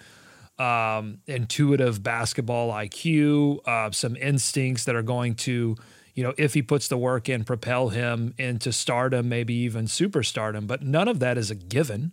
um, 0.58 1.18
intuitive 1.26 2.02
basketball 2.02 2.72
IQ, 2.72 3.66
uh, 3.66 3.90
some 3.92 4.16
instincts 4.16 4.84
that 4.84 4.96
are 4.96 5.02
going 5.02 5.34
to, 5.36 5.76
you 6.14 6.24
know, 6.24 6.34
if 6.36 6.54
he 6.54 6.62
puts 6.62 6.88
the 6.88 6.98
work 6.98 7.28
in, 7.28 7.44
propel 7.44 7.90
him 7.90 8.34
into 8.38 8.72
stardom, 8.72 9.28
maybe 9.28 9.54
even 9.54 9.86
superstardom. 9.86 10.66
But 10.66 10.82
none 10.82 11.08
of 11.08 11.20
that 11.20 11.38
is 11.38 11.50
a 11.50 11.54
given. 11.54 12.12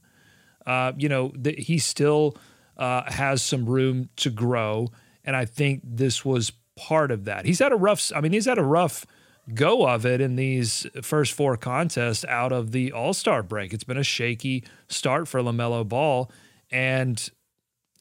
Uh, 0.66 0.94
you 0.98 1.10
know, 1.10 1.30
th- 1.30 1.66
he 1.66 1.80
still 1.80 2.38
uh, 2.78 3.12
has 3.12 3.42
some 3.42 3.66
room 3.66 4.10
to 4.18 4.30
grow, 4.30 4.92
and 5.24 5.36
I 5.36 5.46
think 5.46 5.82
this 5.84 6.24
was 6.24 6.52
part 6.75 7.12
of 7.12 7.25
that. 7.25 7.46
He's 7.46 7.60
had 7.60 7.72
a 7.72 7.75
rough. 7.75 8.12
I 8.16 8.22
mean, 8.22 8.32
he's 8.32 8.46
had 8.46 8.58
a 8.58 8.64
rough 8.64 9.06
go 9.54 9.88
of 9.88 10.06
it 10.06 10.22
in 10.22 10.36
these 10.36 10.88
first 11.02 11.34
four 11.34 11.56
contests 11.56 12.25
out 12.25 12.52
of 12.52 12.72
the 12.72 12.92
All 12.92 13.14
Star 13.14 13.44
break. 13.44 13.74
It's 13.74 13.84
been 13.84 13.98
a 13.98 14.04
shaky 14.04 14.64
start 14.88 15.28
for 15.28 15.40
LaMelo 15.40 15.88
Ball, 15.88 16.32
and 16.72 17.30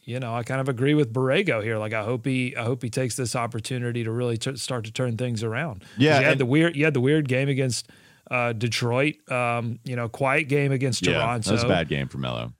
you 0.04 0.20
know, 0.20 0.34
I 0.34 0.42
kind 0.42 0.60
of 0.60 0.68
agree 0.68 0.94
with 0.94 1.12
Borrego 1.12 1.62
here. 1.62 1.78
Like, 1.78 1.92
I 1.92 2.04
hope 2.04 2.26
he, 2.26 2.54
I 2.56 2.64
hope 2.64 2.82
he 2.82 2.90
takes 2.90 3.16
this 3.16 3.34
opportunity 3.34 4.04
to 4.04 4.10
really 4.10 4.36
t- 4.36 4.56
start 4.56 4.84
to 4.84 4.92
turn 4.92 5.16
things 5.16 5.42
around. 5.42 5.84
Yeah, 5.96 6.20
you 6.20 6.26
had 6.26 6.38
the 6.38 6.46
weird, 6.46 6.76
you 6.76 6.84
had 6.84 6.94
the 6.94 7.00
weird 7.00 7.28
game 7.28 7.48
against 7.48 7.88
uh, 8.30 8.52
Detroit. 8.52 9.16
Um, 9.30 9.78
you 9.84 9.96
know, 9.96 10.08
quiet 10.08 10.48
game 10.48 10.72
against 10.72 11.06
yeah, 11.06 11.14
Toronto. 11.14 11.48
That 11.48 11.52
was 11.52 11.64
a 11.64 11.68
bad 11.68 11.88
game 11.88 12.08
for 12.08 12.18
Melo. 12.18 12.52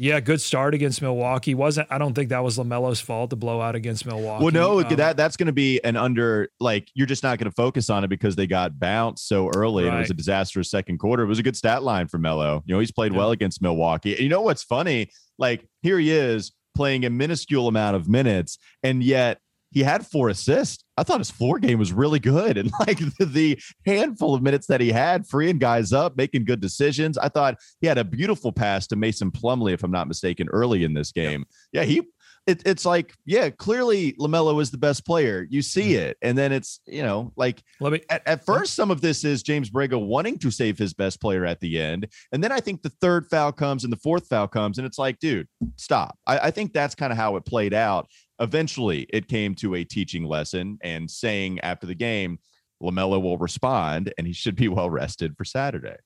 Yeah, 0.00 0.20
good 0.20 0.40
start 0.40 0.74
against 0.74 1.02
Milwaukee. 1.02 1.56
wasn't 1.56 1.88
I 1.90 1.98
don't 1.98 2.14
think 2.14 2.28
that 2.28 2.44
was 2.44 2.56
LaMelo's 2.56 3.00
fault. 3.00 3.30
The 3.30 3.36
blowout 3.36 3.74
against 3.74 4.06
Milwaukee. 4.06 4.44
Well, 4.44 4.52
no, 4.52 4.80
um, 4.80 4.94
that 4.94 5.16
that's 5.16 5.36
going 5.36 5.48
to 5.48 5.52
be 5.52 5.82
an 5.82 5.96
under. 5.96 6.50
Like 6.60 6.88
you're 6.94 7.08
just 7.08 7.24
not 7.24 7.38
going 7.38 7.50
to 7.50 7.54
focus 7.54 7.90
on 7.90 8.04
it 8.04 8.08
because 8.08 8.36
they 8.36 8.46
got 8.46 8.78
bounced 8.78 9.26
so 9.26 9.50
early. 9.56 9.84
Right. 9.84 9.88
And 9.88 9.96
it 9.96 10.00
was 10.02 10.10
a 10.10 10.14
disastrous 10.14 10.70
second 10.70 10.98
quarter. 10.98 11.24
It 11.24 11.26
was 11.26 11.40
a 11.40 11.42
good 11.42 11.56
stat 11.56 11.82
line 11.82 12.06
for 12.06 12.18
Melo. 12.18 12.62
You 12.64 12.76
know, 12.76 12.78
he's 12.80 12.92
played 12.92 13.12
yeah. 13.12 13.18
well 13.18 13.32
against 13.32 13.60
Milwaukee. 13.60 14.12
And 14.12 14.20
you 14.20 14.28
know 14.28 14.42
what's 14.42 14.62
funny? 14.62 15.10
Like 15.36 15.66
here 15.82 15.98
he 15.98 16.12
is 16.12 16.52
playing 16.78 17.04
a 17.04 17.10
minuscule 17.10 17.66
amount 17.66 17.96
of 17.96 18.08
minutes, 18.08 18.56
and 18.84 19.02
yet 19.02 19.40
he 19.72 19.82
had 19.82 20.06
four 20.06 20.28
assists. 20.28 20.84
I 20.96 21.02
thought 21.02 21.18
his 21.18 21.30
floor 21.30 21.58
game 21.58 21.76
was 21.80 21.92
really 21.92 22.20
good. 22.20 22.56
And 22.56 22.70
like 22.80 22.98
the, 23.18 23.26
the, 23.26 23.58
handful 23.84 24.32
of 24.32 24.42
minutes 24.42 24.68
that 24.68 24.80
he 24.80 24.92
had, 24.92 25.26
freeing 25.26 25.58
guys 25.58 25.92
up, 25.92 26.16
making 26.16 26.44
good 26.44 26.60
decisions. 26.60 27.18
I 27.18 27.30
thought 27.30 27.56
he 27.80 27.88
had 27.88 27.98
a 27.98 28.04
beautiful 28.04 28.52
pass 28.52 28.86
to 28.86 28.96
Mason 28.96 29.32
Plumlee, 29.32 29.72
if 29.72 29.82
I'm 29.82 29.90
not 29.90 30.06
mistaken, 30.06 30.48
early 30.50 30.84
in 30.84 30.94
this 30.94 31.10
game. 31.10 31.44
Yeah, 31.72 31.82
he 31.82 32.02
it, 32.48 32.62
it's 32.64 32.86
like, 32.86 33.14
yeah, 33.26 33.50
clearly 33.50 34.14
LaMelo 34.14 34.60
is 34.62 34.70
the 34.70 34.78
best 34.78 35.04
player. 35.04 35.46
You 35.50 35.60
see 35.60 35.92
mm-hmm. 35.92 36.08
it. 36.08 36.16
And 36.22 36.36
then 36.36 36.50
it's, 36.50 36.80
you 36.86 37.02
know, 37.02 37.30
like 37.36 37.62
Let 37.78 37.92
me, 37.92 38.00
at, 38.08 38.26
at 38.26 38.46
first, 38.46 38.74
some 38.74 38.90
of 38.90 39.02
this 39.02 39.22
is 39.22 39.42
James 39.42 39.70
Borrego 39.70 40.04
wanting 40.04 40.38
to 40.38 40.50
save 40.50 40.78
his 40.78 40.94
best 40.94 41.20
player 41.20 41.44
at 41.44 41.60
the 41.60 41.78
end. 41.78 42.08
And 42.32 42.42
then 42.42 42.50
I 42.50 42.60
think 42.60 42.80
the 42.80 42.88
third 42.88 43.26
foul 43.26 43.52
comes 43.52 43.84
and 43.84 43.92
the 43.92 43.98
fourth 43.98 44.28
foul 44.28 44.48
comes. 44.48 44.78
And 44.78 44.86
it's 44.86 44.98
like, 44.98 45.18
dude, 45.18 45.46
stop. 45.76 46.18
I, 46.26 46.38
I 46.38 46.50
think 46.50 46.72
that's 46.72 46.94
kind 46.94 47.12
of 47.12 47.18
how 47.18 47.36
it 47.36 47.44
played 47.44 47.74
out. 47.74 48.08
eventually 48.40 49.06
it 49.10 49.28
came 49.28 49.54
to 49.56 49.74
a 49.74 49.84
teaching 49.84 50.24
lesson 50.24 50.78
and 50.80 51.10
saying 51.10 51.60
after 51.60 51.86
the 51.86 51.94
game, 51.94 52.38
LaMelo 52.82 53.20
will 53.20 53.36
respond 53.36 54.14
and 54.16 54.26
he 54.26 54.32
should 54.32 54.56
be 54.56 54.68
well 54.68 54.88
rested 54.88 55.36
for 55.36 55.44
Saturday. 55.44 55.96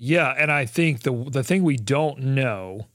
Yeah, 0.00 0.32
and 0.38 0.50
I 0.50 0.64
think 0.64 1.02
the 1.02 1.12
the 1.28 1.42
thing 1.42 1.64
we 1.64 1.76
don't 1.76 2.20
know 2.20 2.86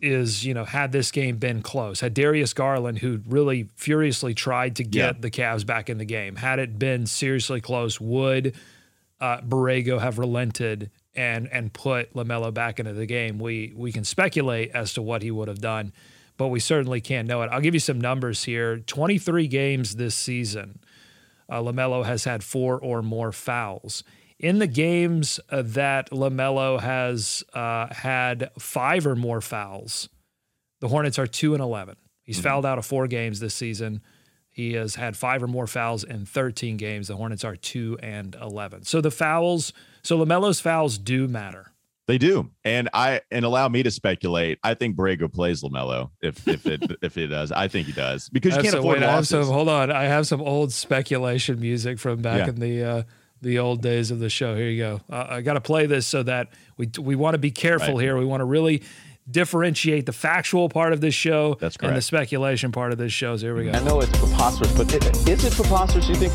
is, 0.00 0.44
you 0.44 0.54
know, 0.54 0.64
had 0.64 0.92
this 0.92 1.10
game 1.10 1.36
been 1.36 1.62
close, 1.62 2.00
had 2.00 2.14
Darius 2.14 2.52
Garland, 2.52 2.98
who 2.98 3.20
really 3.26 3.68
furiously 3.76 4.34
tried 4.34 4.76
to 4.76 4.84
get 4.84 5.16
yeah. 5.16 5.20
the 5.20 5.30
Cavs 5.30 5.64
back 5.64 5.88
in 5.88 5.98
the 5.98 6.04
game, 6.04 6.36
had 6.36 6.58
it 6.58 6.78
been 6.78 7.06
seriously 7.06 7.60
close, 7.60 8.00
would 8.00 8.54
uh, 9.20 9.40
Borrego 9.40 10.00
have 10.00 10.18
relented 10.18 10.90
and 11.14 11.48
and 11.50 11.72
put 11.72 12.12
Lamelo 12.14 12.52
back 12.52 12.78
into 12.78 12.92
the 12.92 13.06
game? 13.06 13.38
We 13.38 13.72
we 13.74 13.92
can 13.92 14.04
speculate 14.04 14.70
as 14.72 14.92
to 14.94 15.02
what 15.02 15.22
he 15.22 15.30
would 15.30 15.48
have 15.48 15.60
done, 15.60 15.92
but 16.36 16.48
we 16.48 16.60
certainly 16.60 17.00
can't 17.00 17.26
know 17.26 17.42
it. 17.42 17.48
I'll 17.50 17.60
give 17.60 17.74
you 17.74 17.80
some 17.80 18.00
numbers 18.00 18.44
here: 18.44 18.78
twenty 18.78 19.18
three 19.18 19.48
games 19.48 19.96
this 19.96 20.14
season. 20.14 20.80
Uh, 21.48 21.60
Lamelo 21.60 22.04
has 22.04 22.24
had 22.24 22.42
four 22.42 22.78
or 22.78 23.02
more 23.02 23.30
fouls 23.30 24.02
in 24.38 24.58
the 24.58 24.66
games 24.66 25.40
uh, 25.50 25.62
that 25.62 26.10
LaMelo 26.10 26.80
has 26.80 27.42
uh, 27.54 27.92
had 27.92 28.50
five 28.58 29.06
or 29.06 29.16
more 29.16 29.40
fouls, 29.40 30.08
the 30.80 30.88
Hornets 30.88 31.18
are 31.18 31.26
2 31.26 31.54
and 31.54 31.62
11. 31.62 31.96
He's 32.22 32.36
mm-hmm. 32.36 32.44
fouled 32.44 32.66
out 32.66 32.78
of 32.78 32.84
four 32.84 33.06
games 33.06 33.40
this 33.40 33.54
season. 33.54 34.02
He 34.50 34.74
has 34.74 34.94
had 34.94 35.16
five 35.16 35.42
or 35.42 35.46
more 35.46 35.66
fouls 35.66 36.04
in 36.04 36.26
13 36.26 36.76
games. 36.76 37.08
The 37.08 37.16
Hornets 37.16 37.44
are 37.44 37.56
2 37.56 37.98
and 38.02 38.34
11. 38.40 38.84
So 38.84 39.00
the 39.00 39.10
fouls, 39.10 39.72
so 40.02 40.18
LaMelo's 40.18 40.60
fouls 40.60 40.98
do 40.98 41.28
matter. 41.28 41.72
They 42.06 42.18
do, 42.18 42.50
and 42.62 42.88
I 42.94 43.22
and 43.32 43.44
allow 43.44 43.68
me 43.68 43.82
to 43.82 43.90
speculate. 43.90 44.60
I 44.62 44.74
think 44.74 44.94
Borrego 44.94 45.32
plays 45.32 45.62
Lamelo 45.64 46.10
if 46.22 46.46
if 46.46 46.64
it 46.64 46.80
if 47.02 47.18
it 47.18 47.26
does. 47.26 47.50
I 47.50 47.66
think 47.66 47.88
he 47.88 47.92
does 47.92 48.28
because 48.28 48.54
you 48.54 48.62
can't 48.62 48.70
some, 48.70 48.78
afford 48.78 49.00
wait, 49.00 49.06
losses. 49.06 49.34
I 49.34 49.38
have 49.38 49.46
some, 49.46 49.52
hold 49.52 49.68
on, 49.68 49.90
I 49.90 50.04
have 50.04 50.24
some 50.24 50.40
old 50.40 50.72
speculation 50.72 51.58
music 51.58 51.98
from 51.98 52.22
back 52.22 52.38
yeah. 52.38 52.48
in 52.48 52.60
the 52.60 52.84
uh, 52.84 53.02
the 53.42 53.58
old 53.58 53.82
days 53.82 54.10
of 54.10 54.18
the 54.18 54.30
show. 54.30 54.56
Here 54.56 54.68
you 54.68 54.82
go. 54.82 55.00
Uh, 55.10 55.26
I 55.28 55.40
got 55.40 55.54
to 55.54 55.60
play 55.60 55.86
this 55.86 56.06
so 56.06 56.22
that 56.22 56.48
we 56.76 56.90
we 56.98 57.16
want 57.16 57.34
to 57.34 57.38
be 57.38 57.50
careful 57.50 57.94
right. 57.94 58.02
here. 58.02 58.16
We 58.16 58.24
want 58.24 58.40
to 58.40 58.44
really 58.44 58.82
differentiate 59.30 60.06
the 60.06 60.12
factual 60.12 60.68
part 60.68 60.92
of 60.92 61.00
this 61.00 61.14
show 61.14 61.56
That's 61.60 61.76
and 61.82 61.96
the 61.96 62.02
speculation 62.02 62.72
part 62.72 62.92
of 62.92 62.98
this 62.98 63.12
show. 63.12 63.36
So 63.36 63.46
here 63.46 63.56
we 63.56 63.64
go. 63.64 63.72
I 63.72 63.80
know 63.80 64.00
it's 64.00 64.16
preposterous, 64.16 64.72
but 64.76 64.94
it, 64.94 65.28
is 65.28 65.44
it 65.44 65.52
preposterous? 65.52 66.08
You 66.08 66.14
think? 66.14 66.32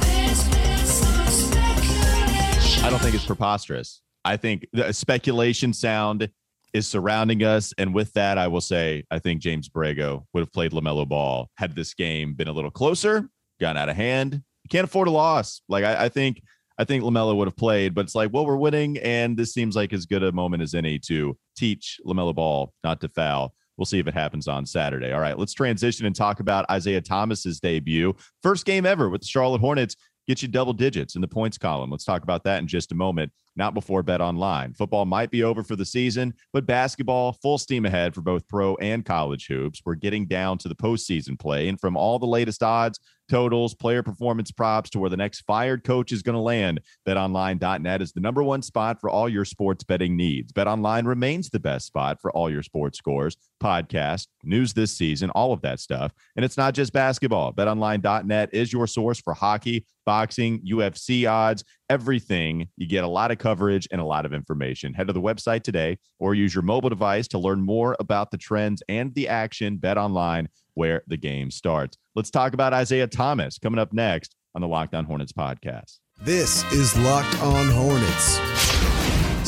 I 2.84 2.90
don't 2.90 3.02
think 3.02 3.16
it's 3.16 3.26
preposterous. 3.26 4.02
I 4.26 4.38
think 4.38 4.68
the 4.74 4.92
speculation 4.92 5.74
sound 5.74 6.30
is 6.74 6.88
surrounding 6.88 7.44
us, 7.44 7.74
and 7.78 7.94
with 7.94 8.14
that, 8.14 8.38
I 8.38 8.48
will 8.48 8.62
say 8.62 9.04
I 9.12 9.20
think 9.20 9.42
James 9.42 9.68
Borrego 9.68 10.26
would 10.34 10.42
have 10.42 10.52
played 10.52 10.72
Lamelo 10.72 11.08
Ball 11.08 11.50
had 11.58 11.76
this 11.76 11.94
game 11.94 12.34
been 12.34 12.48
a 12.48 12.54
little 12.54 12.72
closer, 12.72 13.30
gotten 13.60 13.78
out 13.78 13.90
of 13.90 13.96
hand. 13.96 14.34
You 14.34 14.70
can't 14.70 14.86
afford 14.86 15.08
a 15.08 15.12
loss. 15.12 15.62
Like 15.68 15.84
I, 15.84 16.06
I 16.06 16.10
think 16.10 16.42
I 16.82 16.84
think 16.84 17.04
LaMelo 17.04 17.36
would 17.36 17.48
have 17.48 17.56
played, 17.56 17.94
but 17.94 18.06
it's 18.06 18.16
like, 18.16 18.34
well, 18.34 18.44
we're 18.44 18.56
winning, 18.56 18.98
and 18.98 19.38
this 19.38 19.54
seems 19.54 19.76
like 19.76 19.94
as 19.94 20.08
good 20.08 20.24
a 20.24 20.32
moment 20.32 20.64
as 20.64 20.74
any 20.74 20.98
to 21.06 21.38
teach 21.56 22.00
LaMelo 22.08 22.34
Ball 22.34 22.74
not 22.84 23.00
to 23.02 23.08
foul. 23.08 23.54
We'll 23.78 23.86
see 23.86 24.00
if 24.00 24.08
it 24.08 24.16
happens 24.16 24.48
on 24.48 24.66
Saturday. 24.66 25.12
All 25.12 25.20
right, 25.20 25.38
let's 25.38 25.54
transition 25.54 26.08
and 26.08 26.16
talk 26.16 26.40
about 26.40 26.68
Isaiah 26.72 27.00
Thomas's 27.00 27.60
debut. 27.60 28.16
First 28.42 28.66
game 28.66 28.88
ever 28.88 29.10
with 29.10 29.22
the 29.22 29.28
Charlotte 29.28 29.62
Hornets. 29.62 29.96
Get 30.28 30.42
you 30.42 30.48
double 30.48 30.74
digits 30.74 31.14
in 31.14 31.22
the 31.22 31.28
points 31.28 31.60
column. 31.60 31.92
Let's 31.92 32.04
talk 32.04 32.24
about 32.24 32.44
that 32.46 32.60
in 32.60 32.68
just 32.68 32.92
a 32.92 32.96
moment. 32.96 33.32
Not 33.56 33.76
before 33.76 34.02
Bet 34.02 34.22
Online. 34.22 34.74
Football 34.74 35.06
might 35.06 35.30
be 35.30 35.44
over 35.44 35.64
for 35.64 35.76
the 35.76 35.86
season, 35.86 36.34
but 36.52 36.66
basketball 36.66 37.34
full 37.34 37.60
steam 37.60 37.86
ahead 37.86 38.16
for 38.16 38.22
both 38.22 38.48
pro 38.48 38.76
and 38.78 39.06
college 39.06 39.46
hoops. 39.46 39.82
We're 39.86 39.96
getting 39.96 40.26
down 40.26 40.58
to 40.60 40.68
the 40.68 40.76
postseason 40.76 41.38
play, 41.38 41.68
and 41.68 41.80
from 41.80 41.96
all 41.96 42.18
the 42.18 42.26
latest 42.26 42.64
odds 42.64 43.00
totals, 43.32 43.74
player 43.74 44.04
performance 44.04 44.52
props 44.52 44.90
to 44.90 45.00
where 45.00 45.10
the 45.10 45.16
next 45.16 45.42
fired 45.42 45.86
coach 45.86 46.12
is 46.12 46.22
going 46.22 46.36
to 46.36 46.42
land. 46.42 46.82
BetOnline.net 47.08 48.02
is 48.02 48.12
the 48.12 48.20
number 48.20 48.44
one 48.44 48.62
spot 48.62 49.00
for 49.00 49.10
all 49.10 49.30
your 49.30 49.46
sports 49.46 49.86
betting 49.86 50.18
needs. 50.18 50.52
BetOnline 50.52 51.08
remains 51.08 51.50
the 51.50 51.60
best 51.60 51.88
spot 51.88 52.20
for 52.22 52.30
all 52.34 52.50
your 52.50 52.62
sports 52.62 52.98
scores, 52.98 53.38
podcast, 53.64 54.28
news 54.44 54.74
this 54.74 54.92
season, 54.92 55.30
all 55.30 55.54
of 55.54 55.62
that 55.62 55.80
stuff. 55.80 56.12
And 56.36 56.44
it's 56.44 56.58
not 56.58 56.74
just 56.74 56.92
basketball. 56.92 57.54
BetOnline.net 57.54 58.50
is 58.52 58.74
your 58.74 58.86
source 58.86 59.22
for 59.22 59.34
hockey, 59.34 59.86
boxing, 60.06 60.60
UFC 60.62 61.30
odds, 61.30 61.64
everything. 61.90 62.68
You 62.78 62.88
get 62.88 63.04
a 63.04 63.08
lot 63.08 63.32
of 63.32 63.38
coverage 63.38 63.88
and 63.92 64.02
a 64.02 64.06
lot 64.06 64.26
of 64.26 64.34
information. 64.34 64.94
Head 64.94 65.08
to 65.08 65.14
the 65.14 65.22
website 65.22 65.64
today 65.64 65.98
or 66.20 66.34
use 66.34 66.54
your 66.54 66.64
mobile 66.64 66.90
device 66.90 67.28
to 67.30 67.40
learn 67.40 67.62
more 67.62 67.96
about 68.00 68.32
the 68.32 68.38
trends 68.38 68.84
and 68.90 69.14
the 69.16 69.28
action. 69.28 69.78
Bet 69.78 69.98
online 69.98 70.50
where 70.74 71.04
the 71.08 71.18
game 71.18 71.52
starts. 71.52 71.98
Let's 72.16 72.32
talk 72.32 72.54
about 72.54 72.74
Isaiah 72.74 73.08
Thomas 73.08 73.58
coming 73.58 73.80
up 73.80 73.94
next 73.94 74.36
on 74.56 74.62
the 74.62 74.68
Locked 74.68 74.96
On 74.96 75.06
Hornets 75.06 75.34
podcast. 75.34 76.00
This 76.22 76.64
is 76.72 76.98
Locked 76.98 77.42
On 77.42 77.70
Hornets. 77.70 78.91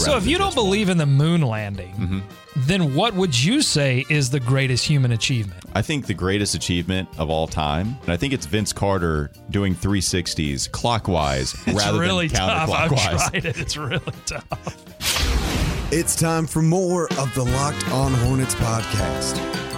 So, 0.05 0.17
if 0.17 0.27
you 0.27 0.37
don't 0.37 0.55
believe 0.55 0.89
in 0.89 0.97
the 0.97 1.05
moon 1.05 1.41
landing, 1.41 1.93
mm-hmm. 1.93 2.19
then 2.55 2.93
what 2.95 3.13
would 3.13 3.37
you 3.41 3.61
say 3.61 4.05
is 4.09 4.29
the 4.29 4.39
greatest 4.39 4.85
human 4.85 5.11
achievement? 5.11 5.63
I 5.73 5.81
think 5.81 6.05
the 6.05 6.13
greatest 6.13 6.55
achievement 6.55 7.09
of 7.17 7.29
all 7.29 7.47
time, 7.47 7.95
and 8.03 8.11
I 8.11 8.17
think 8.17 8.33
it's 8.33 8.45
Vince 8.45 8.73
Carter 8.73 9.31
doing 9.49 9.75
360s 9.75 10.71
clockwise 10.71 11.53
it's 11.65 11.77
rather 11.77 11.99
really 11.99 12.27
than 12.27 12.41
counterclockwise. 12.41 13.07
I've 13.07 13.31
tried 13.31 13.45
it. 13.45 13.57
It's 13.57 13.77
really 13.77 14.01
tough. 14.25 15.91
It's 15.91 16.15
time 16.15 16.47
for 16.47 16.61
more 16.61 17.05
of 17.19 17.33
the 17.35 17.43
Locked 17.43 17.87
On 17.91 18.13
Hornets 18.13 18.55
podcast. 18.55 19.72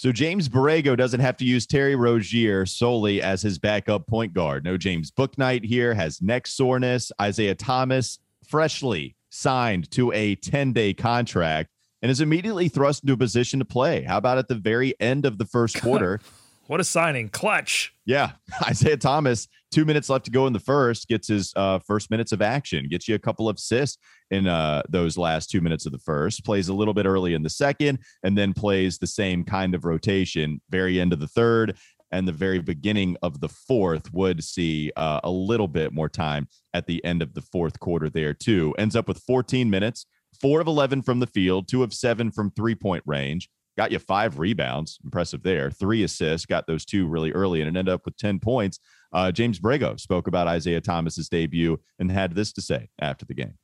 So 0.00 0.12
James 0.12 0.48
Borrego 0.48 0.96
doesn't 0.96 1.20
have 1.20 1.36
to 1.36 1.44
use 1.44 1.66
Terry 1.66 1.94
Rozier 1.94 2.64
solely 2.64 3.20
as 3.20 3.42
his 3.42 3.58
backup 3.58 4.06
point 4.06 4.32
guard. 4.32 4.64
No 4.64 4.78
James 4.78 5.10
Bouknight 5.10 5.62
here 5.62 5.92
has 5.92 6.22
neck 6.22 6.46
soreness. 6.46 7.12
Isaiah 7.20 7.54
Thomas 7.54 8.18
freshly 8.48 9.14
signed 9.28 9.90
to 9.90 10.10
a 10.12 10.36
10-day 10.36 10.94
contract 10.94 11.68
and 12.00 12.10
is 12.10 12.22
immediately 12.22 12.70
thrust 12.70 13.02
into 13.02 13.12
a 13.12 13.16
position 13.18 13.58
to 13.58 13.66
play. 13.66 14.02
How 14.02 14.16
about 14.16 14.38
at 14.38 14.48
the 14.48 14.54
very 14.54 14.94
end 15.00 15.26
of 15.26 15.36
the 15.36 15.44
first 15.44 15.78
quarter? 15.82 16.18
what 16.66 16.80
a 16.80 16.84
signing. 16.84 17.28
Clutch. 17.28 17.92
Yeah. 18.06 18.30
Isaiah 18.66 18.96
Thomas 18.96 19.48
two 19.70 19.84
minutes 19.84 20.08
left 20.08 20.24
to 20.24 20.30
go 20.30 20.46
in 20.46 20.52
the 20.52 20.60
first, 20.60 21.08
gets 21.08 21.28
his 21.28 21.52
uh, 21.56 21.78
first 21.80 22.10
minutes 22.10 22.32
of 22.32 22.42
action, 22.42 22.88
gets 22.88 23.08
you 23.08 23.14
a 23.14 23.18
couple 23.18 23.48
of 23.48 23.56
assists 23.56 23.98
in 24.30 24.46
uh, 24.46 24.82
those 24.88 25.16
last 25.16 25.50
two 25.50 25.60
minutes 25.60 25.86
of 25.86 25.92
the 25.92 25.98
first, 25.98 26.44
plays 26.44 26.68
a 26.68 26.74
little 26.74 26.94
bit 26.94 27.06
early 27.06 27.34
in 27.34 27.42
the 27.42 27.50
second, 27.50 27.98
and 28.22 28.36
then 28.36 28.52
plays 28.52 28.98
the 28.98 29.06
same 29.06 29.44
kind 29.44 29.74
of 29.74 29.84
rotation, 29.84 30.60
very 30.70 31.00
end 31.00 31.12
of 31.12 31.20
the 31.20 31.28
third. 31.28 31.76
And 32.12 32.26
the 32.26 32.32
very 32.32 32.58
beginning 32.58 33.16
of 33.22 33.40
the 33.40 33.48
fourth 33.48 34.12
would 34.12 34.42
see 34.42 34.90
uh, 34.96 35.20
a 35.22 35.30
little 35.30 35.68
bit 35.68 35.92
more 35.92 36.08
time 36.08 36.48
at 36.74 36.86
the 36.86 37.04
end 37.04 37.22
of 37.22 37.34
the 37.34 37.42
fourth 37.42 37.78
quarter 37.78 38.10
there, 38.10 38.34
too. 38.34 38.74
Ends 38.78 38.96
up 38.96 39.06
with 39.06 39.18
14 39.18 39.70
minutes, 39.70 40.06
four 40.40 40.60
of 40.60 40.66
11 40.66 41.02
from 41.02 41.20
the 41.20 41.28
field, 41.28 41.68
two 41.68 41.84
of 41.84 41.94
seven 41.94 42.32
from 42.32 42.50
three 42.50 42.74
point 42.74 43.04
range 43.06 43.48
got 43.80 43.92
you 43.92 43.98
five 43.98 44.38
rebounds. 44.38 44.98
Impressive 45.04 45.42
there. 45.42 45.70
Three 45.70 46.02
assists, 46.02 46.44
got 46.44 46.66
those 46.66 46.84
two 46.84 47.06
really 47.06 47.32
early, 47.32 47.62
and 47.62 47.74
it 47.74 47.78
ended 47.78 47.94
up 47.94 48.02
with 48.04 48.16
10 48.18 48.38
points. 48.38 48.78
Uh, 49.12 49.32
James 49.32 49.58
Borrego 49.58 49.98
spoke 49.98 50.26
about 50.26 50.46
Isaiah 50.46 50.80
Thomas's 50.80 51.28
debut 51.28 51.80
and 51.98 52.10
had 52.10 52.34
this 52.34 52.52
to 52.54 52.62
say 52.62 52.88
after 53.00 53.24
the 53.24 53.34
game. 53.34 53.54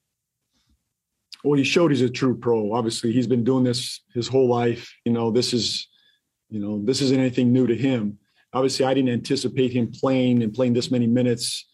Well, 1.44 1.58
he 1.58 1.64
showed 1.64 1.90
he's 1.90 2.00
a 2.00 2.10
true 2.10 2.36
pro. 2.36 2.72
Obviously, 2.72 3.12
he's 3.12 3.26
been 3.26 3.44
doing 3.44 3.62
this 3.62 4.00
his 4.12 4.26
whole 4.26 4.48
life. 4.48 4.92
You 5.04 5.12
know, 5.12 5.30
this 5.30 5.52
is, 5.52 5.88
you 6.48 6.58
know, 6.58 6.82
this 6.84 7.00
isn't 7.00 7.18
anything 7.18 7.52
new 7.52 7.66
to 7.66 7.76
him. 7.76 8.18
Obviously, 8.52 8.86
I 8.86 8.94
didn't 8.94 9.10
anticipate 9.10 9.72
him 9.72 9.92
playing 9.92 10.42
and 10.42 10.52
playing 10.52 10.72
this 10.72 10.90
many 10.90 11.06
minutes 11.06 11.66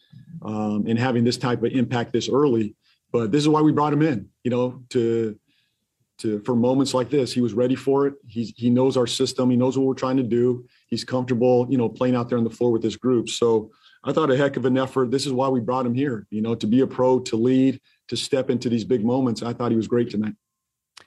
um, 0.45 0.85
and 0.87 0.99
having 0.99 1.25
this 1.25 1.38
type 1.38 1.62
of 1.62 1.73
impact 1.73 2.12
this 2.12 2.29
early. 2.29 2.76
But 3.12 3.31
this 3.31 3.43
is 3.43 3.49
why 3.49 3.62
we 3.62 3.73
brought 3.73 3.93
him 3.93 4.02
in. 4.02 4.29
You 4.45 4.50
know, 4.50 4.83
to 4.91 5.38
to 6.23 6.41
for 6.41 6.57
moments 6.57 6.95
like 6.95 7.11
this. 7.11 7.33
He 7.33 7.41
was 7.41 7.52
ready 7.52 7.75
for 7.75 8.07
it. 8.07 8.14
He's 8.26 8.52
he 8.57 8.71
knows 8.71 8.97
our 8.97 9.07
system. 9.07 9.50
He 9.50 9.57
knows 9.57 9.76
what 9.76 9.87
we're 9.87 9.95
trying 9.95 10.17
to 10.17 10.23
do. 10.23 10.67
He's 10.88 11.05
comfortable, 11.05 11.67
you 11.71 11.79
know, 11.79 11.88
playing 11.88 12.17
out 12.17 12.29
there 12.29 12.38
on 12.38 12.45
the 12.45 12.50
floor 12.50 12.71
with 12.71 12.83
this 12.83 12.97
group. 12.97 13.29
So 13.29 13.71
I 14.05 14.12
thought 14.12 14.31
a 14.31 14.37
heck 14.37 14.57
of 14.57 14.64
an 14.64 14.79
effort. 14.79 15.11
This 15.11 15.26
is 15.26 15.33
why 15.33 15.49
we 15.49 15.61
brought 15.61 15.87
him 15.87 15.95
here. 15.95 16.26
You 16.31 16.43
know, 16.43 16.55
to 16.55 16.67
be 16.67 16.81
a 16.81 16.87
pro, 16.87 17.21
to 17.21 17.37
lead, 17.37 17.81
to 18.09 18.17
step 18.17 18.50
into 18.50 18.69
these 18.69 18.85
big 18.85 19.05
moments. 19.05 19.43
I 19.43 19.52
thought 19.52 19.71
he 19.71 19.76
was 19.76 19.88
great 19.88 20.11
tonight. 20.11 20.35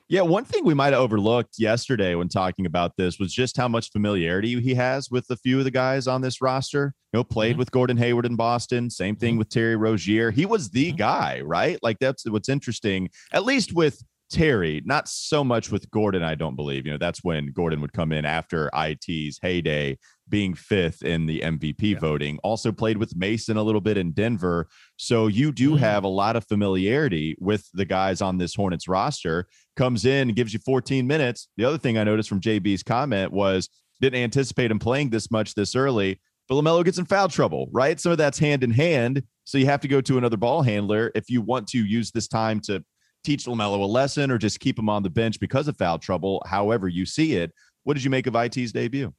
Yeah, 0.08 0.22
one 0.22 0.44
thing 0.44 0.64
we 0.64 0.74
might 0.74 0.92
have 0.92 1.02
overlooked 1.02 1.58
yesterday 1.58 2.14
when 2.14 2.28
talking 2.28 2.64
about 2.64 2.96
this 2.96 3.18
was 3.18 3.34
just 3.34 3.56
how 3.56 3.66
much 3.66 3.90
familiarity 3.90 4.60
he 4.60 4.74
has 4.74 5.10
with 5.10 5.28
a 5.30 5.36
few 5.36 5.58
of 5.58 5.64
the 5.64 5.70
guys 5.70 6.06
on 6.06 6.20
this 6.20 6.40
roster. 6.40 6.94
You 7.12 7.18
know, 7.18 7.24
played 7.24 7.52
mm-hmm. 7.52 7.58
with 7.58 7.72
Gordon 7.72 7.96
Hayward 7.96 8.24
in 8.24 8.36
Boston. 8.36 8.88
Same 8.88 9.16
thing 9.16 9.32
mm-hmm. 9.32 9.38
with 9.38 9.48
Terry 9.48 9.74
Rozier. 9.74 10.30
He 10.30 10.46
was 10.46 10.70
the 10.70 10.88
mm-hmm. 10.88 10.96
guy, 10.96 11.40
right? 11.40 11.78
Like 11.82 11.98
that's 11.98 12.28
what's 12.28 12.48
interesting. 12.48 13.08
At 13.32 13.44
least 13.44 13.72
with 13.72 14.00
Terry, 14.30 14.82
not 14.84 15.08
so 15.08 15.44
much 15.44 15.70
with 15.70 15.90
Gordon, 15.90 16.22
I 16.22 16.34
don't 16.34 16.56
believe. 16.56 16.84
You 16.84 16.92
know, 16.92 16.98
that's 16.98 17.22
when 17.22 17.52
Gordon 17.52 17.80
would 17.80 17.92
come 17.92 18.12
in 18.12 18.24
after 18.24 18.70
IT's 18.74 19.38
heyday, 19.40 19.98
being 20.28 20.54
fifth 20.54 21.02
in 21.02 21.26
the 21.26 21.40
MVP 21.40 21.92
yeah. 21.92 21.98
voting. 21.98 22.38
Also 22.42 22.72
played 22.72 22.98
with 22.98 23.14
Mason 23.16 23.56
a 23.56 23.62
little 23.62 23.80
bit 23.80 23.96
in 23.96 24.12
Denver. 24.12 24.66
So 24.96 25.28
you 25.28 25.52
do 25.52 25.70
mm-hmm. 25.70 25.78
have 25.78 26.04
a 26.04 26.08
lot 26.08 26.34
of 26.34 26.44
familiarity 26.46 27.36
with 27.40 27.68
the 27.72 27.84
guys 27.84 28.20
on 28.20 28.38
this 28.38 28.54
Hornets 28.54 28.88
roster. 28.88 29.46
comes 29.76 30.04
in 30.04 30.28
gives 30.28 30.52
you 30.52 30.58
14 30.58 31.06
minutes. 31.06 31.48
The 31.56 31.64
other 31.64 31.78
thing 31.78 31.96
I 31.96 32.04
noticed 32.04 32.28
from 32.28 32.40
JB's 32.40 32.82
comment 32.82 33.32
was 33.32 33.68
didn't 34.00 34.22
anticipate 34.22 34.70
him 34.70 34.78
playing 34.78 35.10
this 35.10 35.30
much 35.30 35.54
this 35.54 35.76
early, 35.76 36.20
but 36.48 36.56
LaMelo 36.56 36.84
gets 36.84 36.98
in 36.98 37.06
foul 37.06 37.28
trouble, 37.28 37.68
right? 37.72 37.98
Some 37.98 38.12
of 38.12 38.18
that's 38.18 38.38
hand 38.38 38.62
in 38.62 38.70
hand. 38.70 39.22
So 39.44 39.58
you 39.58 39.66
have 39.66 39.80
to 39.80 39.88
go 39.88 40.00
to 40.00 40.18
another 40.18 40.36
ball 40.36 40.62
handler 40.62 41.12
if 41.14 41.30
you 41.30 41.40
want 41.40 41.68
to 41.68 41.78
use 41.78 42.10
this 42.10 42.28
time 42.28 42.60
to 42.62 42.84
teach 43.26 43.44
LaMelo 43.44 43.80
a 43.80 43.86
lesson 43.86 44.30
or 44.30 44.38
just 44.38 44.60
keep 44.60 44.78
him 44.78 44.88
on 44.88 45.02
the 45.02 45.10
bench 45.10 45.40
because 45.40 45.68
of 45.68 45.76
foul 45.76 45.98
trouble, 45.98 46.42
however 46.46 46.88
you 46.88 47.04
see 47.04 47.34
it. 47.34 47.52
What 47.82 47.94
did 47.94 48.04
you 48.04 48.10
make 48.10 48.26
of 48.26 48.34
IT's 48.34 48.72
debut? 48.72 49.12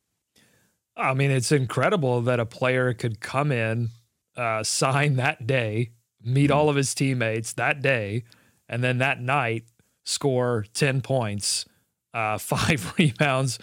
I 0.95 1.13
mean, 1.13 1.29
it's 1.29 1.51
incredible 1.51 2.21
that 2.21 2.39
a 2.39 2.45
player 2.45 2.93
could 2.93 3.19
come 3.19 3.51
in, 3.51 3.89
uh, 4.35 4.63
sign 4.63 5.17
that 5.17 5.45
day, 5.45 5.91
meet 6.23 6.49
all 6.49 6.69
of 6.69 6.75
his 6.75 6.95
teammates 6.95 7.53
that 7.53 7.81
day, 7.81 8.23
and 8.67 8.83
then 8.83 8.97
that 8.97 9.21
night 9.21 9.65
score 10.05 10.65
10 10.73 11.01
points, 11.01 11.65
uh, 12.13 12.37
five 12.39 12.93
rebounds, 12.97 13.59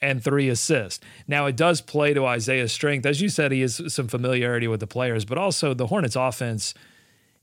and 0.00 0.22
three 0.22 0.48
assists. 0.48 1.04
Now, 1.26 1.46
it 1.46 1.56
does 1.56 1.80
play 1.80 2.14
to 2.14 2.24
Isaiah's 2.24 2.72
strength. 2.72 3.04
As 3.04 3.20
you 3.20 3.28
said, 3.28 3.50
he 3.50 3.62
has 3.62 3.92
some 3.92 4.06
familiarity 4.06 4.68
with 4.68 4.78
the 4.80 4.86
players, 4.86 5.24
but 5.24 5.38
also 5.38 5.74
the 5.74 5.88
Hornets 5.88 6.14
offense 6.14 6.72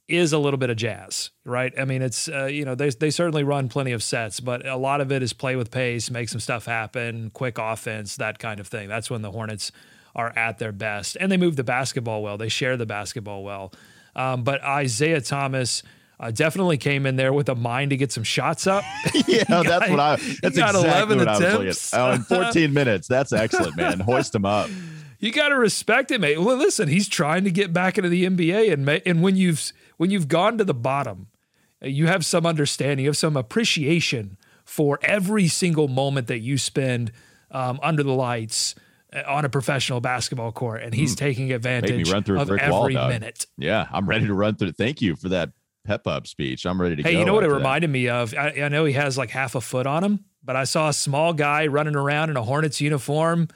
is 0.07 0.33
a 0.33 0.37
little 0.37 0.57
bit 0.57 0.69
of 0.69 0.77
jazz, 0.77 1.31
right? 1.43 1.73
I 1.79 1.85
mean, 1.85 2.01
it's, 2.01 2.27
uh, 2.27 2.45
you 2.45 2.63
know, 2.63 2.75
they, 2.75 2.89
they 2.89 3.09
certainly 3.09 3.43
run 3.43 3.69
plenty 3.69 3.91
of 3.91 4.03
sets, 4.03 4.39
but 4.39 4.65
a 4.65 4.77
lot 4.77 5.01
of 5.01 5.11
it 5.11 5.23
is 5.23 5.33
play 5.33 5.55
with 5.55 5.71
pace, 5.71 6.11
make 6.11 6.29
some 6.29 6.39
stuff 6.39 6.65
happen, 6.65 7.31
quick 7.31 7.57
offense, 7.57 8.15
that 8.17 8.37
kind 8.37 8.59
of 8.59 8.67
thing. 8.67 8.87
That's 8.87 9.09
when 9.09 9.23
the 9.23 9.31
Hornets 9.31 9.71
are 10.15 10.31
at 10.37 10.59
their 10.59 10.71
best. 10.71 11.17
And 11.19 11.31
they 11.31 11.37
move 11.37 11.55
the 11.55 11.63
basketball 11.63 12.21
well, 12.21 12.37
they 12.37 12.49
share 12.49 12.77
the 12.77 12.85
basketball 12.85 13.43
well. 13.43 13.73
Um, 14.15 14.43
but 14.43 14.63
Isaiah 14.63 15.21
Thomas, 15.21 15.81
uh, 16.19 16.31
definitely 16.31 16.77
came 16.77 17.05
in 17.05 17.15
there 17.15 17.33
with 17.33 17.49
a 17.49 17.55
mind 17.55 17.89
to 17.89 17.97
get 17.97 18.11
some 18.11 18.23
shots 18.23 18.67
up. 18.67 18.83
yeah, 19.27 19.43
got, 19.43 19.65
that's 19.65 19.89
what 19.89 19.99
I. 19.99 20.15
That's 20.15 20.57
exactly 20.57 21.17
what 21.17 21.27
attempts. 21.27 21.93
I 21.93 22.11
was 22.11 22.31
looking. 22.31 22.31
Oh, 22.31 22.37
in 22.37 22.43
14 22.53 22.73
minutes, 22.73 23.07
that's 23.07 23.33
excellent, 23.33 23.75
man. 23.75 23.99
Hoist 23.99 24.33
him 24.33 24.45
up. 24.45 24.69
You 25.19 25.31
got 25.31 25.49
to 25.49 25.57
respect 25.57 26.11
him, 26.11 26.21
mate. 26.21 26.39
Well, 26.39 26.57
listen, 26.57 26.87
he's 26.87 27.07
trying 27.07 27.45
to 27.45 27.51
get 27.51 27.73
back 27.73 27.97
into 27.97 28.09
the 28.09 28.25
NBA, 28.25 28.71
and 28.71 28.87
and 29.05 29.21
when 29.21 29.35
you've 29.35 29.73
when 29.97 30.11
you've 30.11 30.27
gone 30.27 30.57
to 30.57 30.63
the 30.63 30.73
bottom, 30.73 31.27
uh, 31.83 31.87
you 31.87 32.07
have 32.07 32.25
some 32.25 32.45
understanding, 32.45 33.03
you 33.03 33.09
have 33.09 33.17
some 33.17 33.37
appreciation 33.37 34.37
for 34.63 34.99
every 35.03 35.47
single 35.47 35.87
moment 35.87 36.27
that 36.27 36.39
you 36.39 36.57
spend 36.57 37.11
um, 37.51 37.79
under 37.83 38.03
the 38.03 38.13
lights 38.13 38.75
uh, 39.13 39.21
on 39.27 39.45
a 39.45 39.49
professional 39.49 40.01
basketball 40.01 40.51
court, 40.51 40.81
and 40.83 40.93
he's 40.93 41.15
mm. 41.15 41.19
taking 41.19 41.51
advantage 41.51 42.11
of 42.11 42.51
every 42.51 42.95
wall, 42.95 43.07
minute. 43.07 43.45
Yeah, 43.57 43.87
I'm 43.91 44.07
ready 44.07 44.27
to 44.27 44.33
run 44.33 44.55
through. 44.55 44.73
Thank 44.73 45.01
you 45.01 45.15
for 45.15 45.29
that 45.29 45.51
pep 45.85 46.07
up 46.07 46.27
speech. 46.27 46.65
I'm 46.65 46.81
ready 46.81 46.97
to 46.97 47.03
hey, 47.03 47.17
you 47.17 47.25
know 47.25 47.33
what 47.33 47.43
it 47.43 47.49
that. 47.49 47.55
reminded 47.55 47.89
me 47.89 48.09
of? 48.09 48.33
I, 48.33 48.63
I, 48.63 48.69
know 48.69 48.85
he 48.85 48.93
has 48.93 49.17
like 49.17 49.29
half 49.29 49.55
a 49.55 49.61
foot 49.61 49.85
on 49.87 50.03
him, 50.03 50.25
but 50.43 50.55
I 50.55 50.63
saw 50.63 50.89
a 50.89 50.93
small 50.93 51.31
guy 51.31 51.67
running 51.67 51.95
around 51.95 52.29
in 52.31 52.37
a 52.37 52.43
Hornets 52.43 52.81
uniform, 52.81 53.47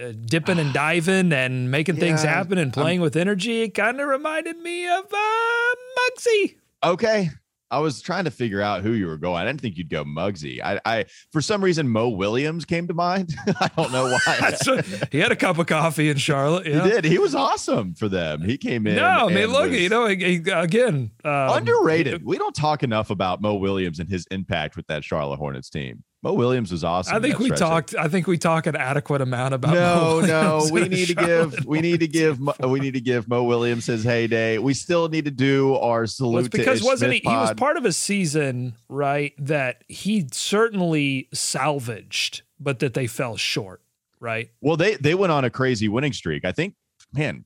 uh, 0.00 0.12
dipping 0.24 0.58
and 0.58 0.72
diving 0.72 1.32
and 1.32 1.70
making 1.70 1.96
yeah, 1.96 2.00
things 2.00 2.22
happen 2.22 2.58
and 2.58 2.72
playing 2.72 2.98
I'm, 2.98 3.02
with 3.02 3.16
energy. 3.16 3.62
It 3.62 3.70
kind 3.70 4.00
of 4.00 4.08
reminded 4.08 4.58
me 4.58 4.86
of 4.86 5.04
uh, 5.12 5.74
Muggsy. 5.98 6.56
Okay. 6.84 7.30
I 7.70 7.80
was 7.80 8.00
trying 8.00 8.24
to 8.24 8.30
figure 8.30 8.62
out 8.62 8.82
who 8.82 8.92
you 8.92 9.06
were 9.06 9.18
going. 9.18 9.36
I 9.36 9.44
didn't 9.44 9.60
think 9.60 9.76
you'd 9.76 9.90
go 9.90 10.04
Muggsy. 10.04 10.60
I, 10.62 10.80
I 10.86 11.04
for 11.32 11.42
some 11.42 11.62
reason 11.62 11.88
Mo 11.88 12.08
Williams 12.08 12.64
came 12.64 12.88
to 12.88 12.94
mind. 12.94 13.34
I 13.60 13.70
don't 13.76 13.92
know 13.92 14.16
why. 14.24 14.56
he 15.12 15.18
had 15.18 15.32
a 15.32 15.36
cup 15.36 15.58
of 15.58 15.66
coffee 15.66 16.08
in 16.08 16.16
Charlotte. 16.16 16.66
Yeah. 16.66 16.82
He 16.84 16.90
did. 16.90 17.04
He 17.04 17.18
was 17.18 17.34
awesome 17.34 17.94
for 17.94 18.08
them. 18.08 18.42
He 18.42 18.56
came 18.56 18.86
in. 18.86 18.96
No, 18.96 19.28
I 19.28 19.34
mean, 19.34 19.48
look, 19.48 19.70
you 19.72 19.90
know, 19.90 20.06
he, 20.06 20.36
again, 20.50 21.10
um, 21.24 21.58
underrated. 21.58 22.24
We 22.24 22.38
don't 22.38 22.54
talk 22.54 22.82
enough 22.82 23.10
about 23.10 23.42
Mo 23.42 23.56
Williams 23.56 23.98
and 23.98 24.08
his 24.08 24.26
impact 24.30 24.76
with 24.76 24.86
that 24.86 25.04
Charlotte 25.04 25.38
Hornets 25.38 25.68
team. 25.68 26.04
Mo 26.20 26.32
Williams 26.32 26.72
was 26.72 26.82
awesome. 26.82 27.14
I 27.14 27.20
think 27.20 27.38
we 27.38 27.50
talked. 27.50 27.94
I 27.94 28.08
think 28.08 28.26
we 28.26 28.38
talk 28.38 28.66
an 28.66 28.74
adequate 28.74 29.20
amount 29.20 29.54
about. 29.54 29.74
No, 29.74 30.20
no, 30.20 30.68
we 30.72 30.88
need 30.88 31.06
to 31.06 31.14
give. 31.14 31.64
We 31.64 31.80
need 31.80 32.00
to 32.00 32.08
give. 32.08 32.40
We 32.58 32.80
need 32.80 32.94
to 32.94 33.00
give 33.00 33.28
Mo 33.28 33.44
Williams 33.44 33.86
his 33.86 34.02
heyday. 34.02 34.58
We 34.58 34.74
still 34.74 35.08
need 35.08 35.26
to 35.26 35.30
do 35.30 35.76
our 35.76 36.06
salute. 36.06 36.34
Well, 36.34 36.48
because 36.50 36.82
wasn't 36.82 37.12
he? 37.12 37.20
Pod. 37.20 37.32
He 37.32 37.38
was 37.38 37.54
part 37.54 37.76
of 37.76 37.84
a 37.84 37.92
season, 37.92 38.74
right? 38.88 39.32
That 39.38 39.84
he 39.86 40.26
certainly 40.32 41.28
salvaged, 41.32 42.42
but 42.58 42.80
that 42.80 42.94
they 42.94 43.06
fell 43.06 43.36
short, 43.36 43.80
right? 44.18 44.50
Well, 44.60 44.76
they 44.76 44.96
they 44.96 45.14
went 45.14 45.30
on 45.30 45.44
a 45.44 45.50
crazy 45.50 45.88
winning 45.88 46.12
streak. 46.12 46.44
I 46.44 46.50
think, 46.50 46.74
man, 47.12 47.44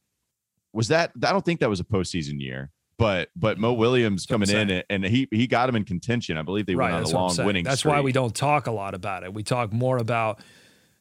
was 0.73 0.89
that? 0.89 1.13
I 1.17 1.31
don't 1.31 1.45
think 1.45 1.61
that 1.61 1.69
was 1.69 1.81
a 1.81 1.85
postseason 1.85 2.41
year 2.41 2.71
but 3.03 3.31
but 3.35 3.59
Mo 3.59 3.73
Williams 3.73 4.27
coming 4.27 4.49
in 4.49 4.71
and, 4.71 4.85
and, 4.89 5.05
he 5.05 5.27
he 5.31 5.47
got 5.47 5.69
him 5.69 5.77
in 5.77 5.85
contention. 5.85 6.39
I 6.39 6.43
believe 6.43 6.67
they 6.67 6.75
right, 6.75 6.93
went 6.93 7.07
on 7.07 7.13
a 7.13 7.15
long 7.15 7.47
winning. 7.47 7.65
That's 7.65 7.81
streak. 7.81 7.95
why 7.95 8.01
we 8.01 8.13
don't 8.13 8.35
talk 8.35 8.69
a 8.69 8.71
lot 8.71 8.95
about 8.95 9.25
it. 9.25 9.35
We 9.35 9.43
talk 9.43 9.73
more 9.73 9.99
about 9.99 10.41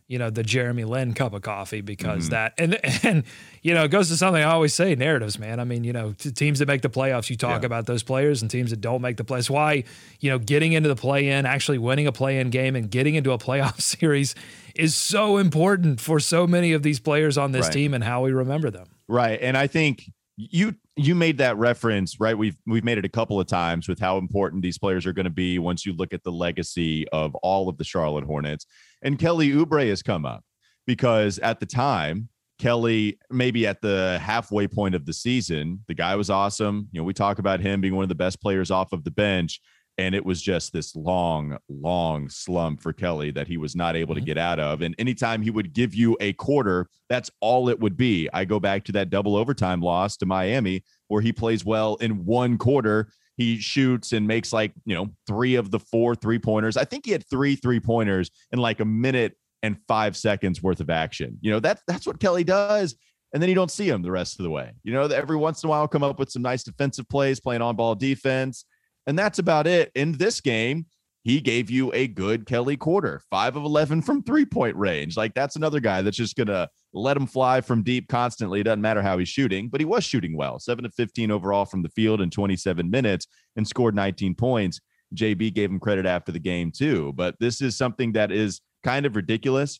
you 0.07 0.17
know 0.17 0.29
the 0.29 0.43
Jeremy 0.43 0.83
Lin 0.83 1.13
cup 1.13 1.33
of 1.33 1.41
coffee 1.43 1.81
because 1.81 2.23
mm-hmm. 2.23 2.31
that 2.31 2.53
and 2.57 3.05
and 3.05 3.23
you 3.61 3.73
know 3.73 3.83
it 3.83 3.91
goes 3.91 4.09
to 4.09 4.17
something 4.17 4.41
I 4.41 4.51
always 4.51 4.73
say 4.73 4.95
narratives, 4.95 5.37
man. 5.37 5.59
I 5.59 5.63
mean 5.63 5.83
you 5.83 5.93
know 5.93 6.13
teams 6.13 6.59
that 6.59 6.67
make 6.67 6.81
the 6.81 6.89
playoffs, 6.89 7.29
you 7.29 7.37
talk 7.37 7.61
yeah. 7.61 7.67
about 7.67 7.85
those 7.85 8.03
players, 8.03 8.41
and 8.41 8.49
teams 8.49 8.71
that 8.71 8.81
don't 8.81 9.01
make 9.01 9.17
the 9.17 9.23
playoffs. 9.23 9.49
Why 9.49 9.83
you 10.19 10.31
know 10.31 10.39
getting 10.39 10.73
into 10.73 10.89
the 10.89 10.95
play 10.95 11.29
in, 11.29 11.45
actually 11.45 11.77
winning 11.77 12.07
a 12.07 12.11
play 12.11 12.39
in 12.39 12.49
game, 12.49 12.75
and 12.75 12.89
getting 12.89 13.15
into 13.15 13.31
a 13.31 13.37
playoff 13.37 13.79
series 13.99 14.33
is 14.75 14.95
so 14.95 15.37
important 15.37 16.01
for 16.01 16.19
so 16.19 16.47
many 16.47 16.73
of 16.73 16.81
these 16.81 16.99
players 16.99 17.37
on 17.37 17.51
this 17.51 17.67
right. 17.67 17.73
team 17.73 17.93
and 17.93 18.03
how 18.03 18.23
we 18.23 18.31
remember 18.31 18.71
them. 18.71 18.87
Right, 19.07 19.39
and 19.41 19.57
I 19.57 19.67
think 19.67 20.09
you 20.49 20.75
you 20.95 21.15
made 21.15 21.37
that 21.37 21.57
reference 21.57 22.19
right? 22.19 22.37
We've 22.37 22.57
we've 22.65 22.83
made 22.83 22.97
it 22.97 23.05
a 23.05 23.09
couple 23.09 23.39
of 23.39 23.47
times 23.47 23.87
with 23.87 23.99
how 23.99 24.17
important 24.17 24.61
these 24.61 24.77
players 24.77 25.05
are 25.05 25.13
going 25.13 25.25
to 25.25 25.29
be 25.29 25.59
once 25.59 25.85
you 25.85 25.93
look 25.93 26.13
at 26.13 26.23
the 26.23 26.31
legacy 26.31 27.07
of 27.09 27.35
all 27.35 27.69
of 27.69 27.77
the 27.77 27.83
charlotte 27.83 28.25
hornets. 28.25 28.65
And 29.01 29.19
kelly 29.19 29.49
oubre 29.49 29.87
has 29.89 30.01
come 30.01 30.25
up 30.25 30.43
because 30.87 31.39
at 31.39 31.59
the 31.59 31.65
time 31.65 32.29
kelly 32.59 33.19
maybe 33.29 33.65
at 33.67 33.81
the 33.81 34.19
halfway 34.21 34.67
point 34.67 34.95
of 34.95 35.05
the 35.05 35.13
season 35.13 35.83
the 35.87 35.93
guy 35.93 36.15
was 36.15 36.29
awesome. 36.29 36.87
You 36.91 37.01
know 37.01 37.05
we 37.05 37.13
talk 37.13 37.39
about 37.39 37.59
him 37.59 37.81
being 37.81 37.95
one 37.95 38.03
of 38.03 38.09
the 38.09 38.15
best 38.15 38.41
players 38.41 38.71
off 38.71 38.93
of 38.93 39.03
the 39.03 39.11
bench 39.11 39.61
and 39.97 40.15
it 40.15 40.25
was 40.25 40.41
just 40.41 40.73
this 40.73 40.95
long, 40.95 41.57
long 41.69 42.29
slump 42.29 42.81
for 42.81 42.93
Kelly 42.93 43.31
that 43.31 43.47
he 43.47 43.57
was 43.57 43.75
not 43.75 43.95
able 43.95 44.15
to 44.15 44.21
mm-hmm. 44.21 44.25
get 44.25 44.37
out 44.37 44.59
of. 44.59 44.81
And 44.81 44.95
anytime 44.97 45.41
he 45.41 45.51
would 45.51 45.73
give 45.73 45.93
you 45.93 46.17
a 46.19 46.33
quarter, 46.33 46.87
that's 47.09 47.29
all 47.39 47.69
it 47.69 47.79
would 47.79 47.97
be. 47.97 48.29
I 48.33 48.45
go 48.45 48.59
back 48.59 48.83
to 48.85 48.91
that 48.93 49.09
double 49.09 49.35
overtime 49.35 49.81
loss 49.81 50.17
to 50.17 50.25
Miami 50.25 50.83
where 51.07 51.21
he 51.21 51.33
plays 51.33 51.65
well 51.65 51.95
in 51.95 52.25
one 52.25 52.57
quarter. 52.57 53.11
He 53.37 53.57
shoots 53.57 54.11
and 54.11 54.27
makes 54.27 54.53
like, 54.53 54.73
you 54.85 54.95
know, 54.95 55.09
three 55.27 55.55
of 55.55 55.71
the 55.71 55.79
four 55.79 56.15
three 56.15 56.39
pointers. 56.39 56.77
I 56.77 56.85
think 56.85 57.05
he 57.05 57.11
had 57.11 57.27
three 57.29 57.55
three 57.55 57.79
pointers 57.79 58.31
in 58.51 58.59
like 58.59 58.79
a 58.79 58.85
minute 58.85 59.35
and 59.63 59.77
five 59.87 60.15
seconds 60.15 60.63
worth 60.63 60.79
of 60.79 60.89
action. 60.89 61.37
You 61.41 61.51
know, 61.51 61.59
that's 61.59 61.81
that's 61.87 62.07
what 62.07 62.19
Kelly 62.19 62.43
does. 62.43 62.95
And 63.33 63.41
then 63.41 63.49
you 63.49 63.55
don't 63.55 63.71
see 63.71 63.87
him 63.87 64.01
the 64.01 64.11
rest 64.11 64.39
of 64.39 64.43
the 64.43 64.49
way. 64.49 64.71
You 64.83 64.93
know, 64.93 65.03
every 65.03 65.37
once 65.37 65.63
in 65.63 65.67
a 65.67 65.69
while 65.69 65.87
come 65.87 66.03
up 66.03 66.19
with 66.19 66.29
some 66.29 66.41
nice 66.41 66.63
defensive 66.63 67.07
plays, 67.07 67.39
playing 67.39 67.61
on 67.61 67.75
ball 67.75 67.95
defense 67.95 68.65
and 69.07 69.17
that's 69.17 69.39
about 69.39 69.67
it. 69.67 69.91
In 69.95 70.13
this 70.13 70.41
game, 70.41 70.85
he 71.23 71.39
gave 71.39 71.69
you 71.69 71.91
a 71.93 72.07
good 72.07 72.45
Kelly 72.45 72.77
quarter, 72.77 73.21
five 73.29 73.55
of 73.55 73.63
11 73.63 74.01
from 74.01 74.23
three 74.23 74.45
point 74.45 74.75
range. 74.75 75.15
Like 75.17 75.33
that's 75.33 75.55
another 75.55 75.79
guy 75.79 76.01
that's 76.01 76.17
just 76.17 76.35
going 76.35 76.47
to 76.47 76.67
let 76.93 77.15
him 77.15 77.27
fly 77.27 77.61
from 77.61 77.83
deep 77.83 78.07
constantly. 78.07 78.59
It 78.59 78.63
doesn't 78.63 78.81
matter 78.81 79.01
how 79.01 79.17
he's 79.19 79.29
shooting, 79.29 79.69
but 79.69 79.81
he 79.81 79.85
was 79.85 80.03
shooting 80.03 80.35
well, 80.35 80.59
seven 80.59 80.83
to 80.83 80.89
15 80.89 81.29
overall 81.29 81.65
from 81.65 81.83
the 81.83 81.89
field 81.89 82.21
in 82.21 82.29
27 82.31 82.89
minutes 82.89 83.27
and 83.55 83.67
scored 83.67 83.95
19 83.95 84.33
points. 84.35 84.79
JB 85.15 85.53
gave 85.53 85.69
him 85.69 85.79
credit 85.79 86.05
after 86.05 86.31
the 86.31 86.39
game 86.39 86.71
too. 86.71 87.13
But 87.13 87.35
this 87.39 87.61
is 87.61 87.77
something 87.77 88.13
that 88.13 88.31
is 88.31 88.61
kind 88.83 89.05
of 89.05 89.15
ridiculous 89.15 89.79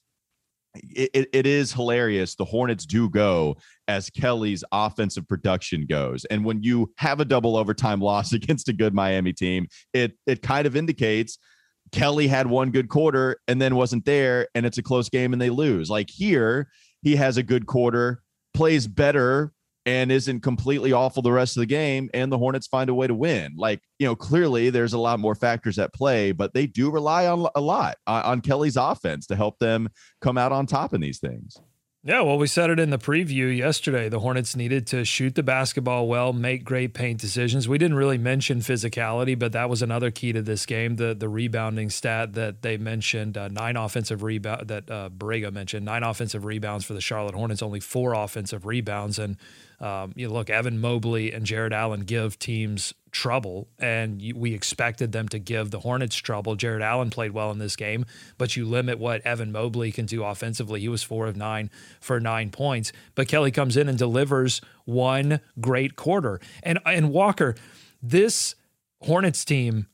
it, 0.75 1.29
it 1.33 1.45
is 1.45 1.73
hilarious. 1.73 2.35
The 2.35 2.45
Hornets 2.45 2.85
do 2.85 3.09
go 3.09 3.57
as 3.87 4.09
Kelly's 4.09 4.63
offensive 4.71 5.27
production 5.27 5.85
goes. 5.85 6.25
And 6.25 6.45
when 6.45 6.63
you 6.63 6.91
have 6.97 7.19
a 7.19 7.25
double 7.25 7.57
overtime 7.57 7.99
loss 8.01 8.33
against 8.33 8.69
a 8.69 8.73
good 8.73 8.93
Miami 8.93 9.33
team, 9.33 9.67
it 9.93 10.13
it 10.25 10.41
kind 10.41 10.65
of 10.65 10.75
indicates 10.75 11.37
Kelly 11.91 12.27
had 12.27 12.47
one 12.47 12.71
good 12.71 12.89
quarter 12.89 13.37
and 13.47 13.61
then 13.61 13.75
wasn't 13.75 14.05
there, 14.05 14.47
and 14.55 14.65
it's 14.65 14.77
a 14.77 14.83
close 14.83 15.09
game 15.09 15.33
and 15.33 15.41
they 15.41 15.49
lose. 15.49 15.89
Like 15.89 16.09
here, 16.09 16.69
he 17.01 17.15
has 17.15 17.37
a 17.37 17.43
good 17.43 17.65
quarter, 17.65 18.21
plays 18.53 18.87
better 18.87 19.51
and 19.85 20.11
isn't 20.11 20.41
completely 20.41 20.91
awful 20.91 21.21
the 21.21 21.31
rest 21.31 21.57
of 21.57 21.61
the 21.61 21.65
game 21.67 22.09
and 22.13 22.31
the 22.31 22.37
hornets 22.37 22.67
find 22.67 22.89
a 22.89 22.93
way 22.93 23.07
to 23.07 23.15
win 23.15 23.53
like 23.57 23.81
you 23.99 24.05
know 24.05 24.15
clearly 24.15 24.69
there's 24.69 24.93
a 24.93 24.99
lot 24.99 25.19
more 25.19 25.35
factors 25.35 25.79
at 25.79 25.93
play 25.93 26.31
but 26.31 26.53
they 26.53 26.67
do 26.67 26.91
rely 26.91 27.25
on 27.27 27.47
a 27.55 27.61
lot 27.61 27.97
on, 28.05 28.23
on 28.23 28.41
kelly's 28.41 28.77
offense 28.77 29.25
to 29.25 29.35
help 29.35 29.57
them 29.59 29.89
come 30.21 30.37
out 30.37 30.51
on 30.51 30.65
top 30.65 30.93
in 30.93 31.01
these 31.01 31.19
things 31.19 31.59
yeah, 32.03 32.21
well, 32.21 32.39
we 32.39 32.47
said 32.47 32.71
it 32.71 32.79
in 32.79 32.89
the 32.89 32.97
preview 32.97 33.55
yesterday. 33.55 34.09
The 34.09 34.21
Hornets 34.21 34.55
needed 34.55 34.87
to 34.87 35.05
shoot 35.05 35.35
the 35.35 35.43
basketball 35.43 36.07
well, 36.07 36.33
make 36.33 36.63
great 36.63 36.95
paint 36.95 37.21
decisions. 37.21 37.67
We 37.69 37.77
didn't 37.77 37.95
really 37.95 38.17
mention 38.17 38.57
physicality, 38.61 39.37
but 39.37 39.51
that 39.51 39.69
was 39.69 39.83
another 39.83 40.09
key 40.09 40.33
to 40.33 40.41
this 40.41 40.65
game. 40.65 40.95
The 40.95 41.13
the 41.13 41.29
rebounding 41.29 41.91
stat 41.91 42.33
that 42.33 42.63
they 42.63 42.77
mentioned, 42.77 43.37
uh, 43.37 43.49
nine 43.49 43.77
offensive 43.77 44.23
rebound 44.23 44.67
that 44.69 44.89
uh, 44.89 45.09
Borrego 45.15 45.53
mentioned, 45.53 45.85
nine 45.85 46.01
offensive 46.01 46.43
rebounds 46.43 46.85
for 46.85 46.93
the 46.93 47.01
Charlotte 47.01 47.35
Hornets, 47.35 47.61
only 47.61 47.79
four 47.79 48.15
offensive 48.15 48.65
rebounds, 48.65 49.19
and 49.19 49.37
Um, 49.81 50.13
you 50.15 50.29
look, 50.29 50.51
Evan 50.51 50.79
Mobley 50.79 51.33
and 51.33 51.43
Jarrett 51.43 51.73
Allen 51.73 52.01
give 52.01 52.37
teams 52.37 52.93
trouble, 53.11 53.67
and 53.79 54.21
you, 54.21 54.35
we 54.35 54.53
expected 54.53 55.11
them 55.11 55.27
to 55.29 55.39
give 55.39 55.71
the 55.71 55.79
Hornets 55.79 56.15
trouble. 56.15 56.55
Jarrett 56.55 56.83
Allen 56.83 57.09
played 57.09 57.31
well 57.31 57.49
in 57.49 57.57
this 57.57 57.75
game, 57.75 58.05
but 58.37 58.55
you 58.55 58.65
limit 58.65 58.99
what 58.99 59.21
Evan 59.25 59.51
Mobley 59.51 59.91
can 59.91 60.05
do 60.05 60.23
offensively. 60.23 60.81
He 60.81 60.87
was 60.87 61.01
four 61.01 61.25
of 61.25 61.35
nine 61.35 61.71
for 61.99 62.19
nine 62.19 62.51
points, 62.51 62.91
but 63.15 63.27
Kelly 63.27 63.49
comes 63.49 63.75
in 63.75 63.89
and 63.89 63.97
delivers 63.97 64.61
one 64.85 65.41
great 65.59 65.95
quarter. 65.95 66.39
And 66.61 66.77
and 66.85 67.09
Walker, 67.09 67.55
this 68.03 68.53
Hornets 69.01 69.43
team, 69.43 69.87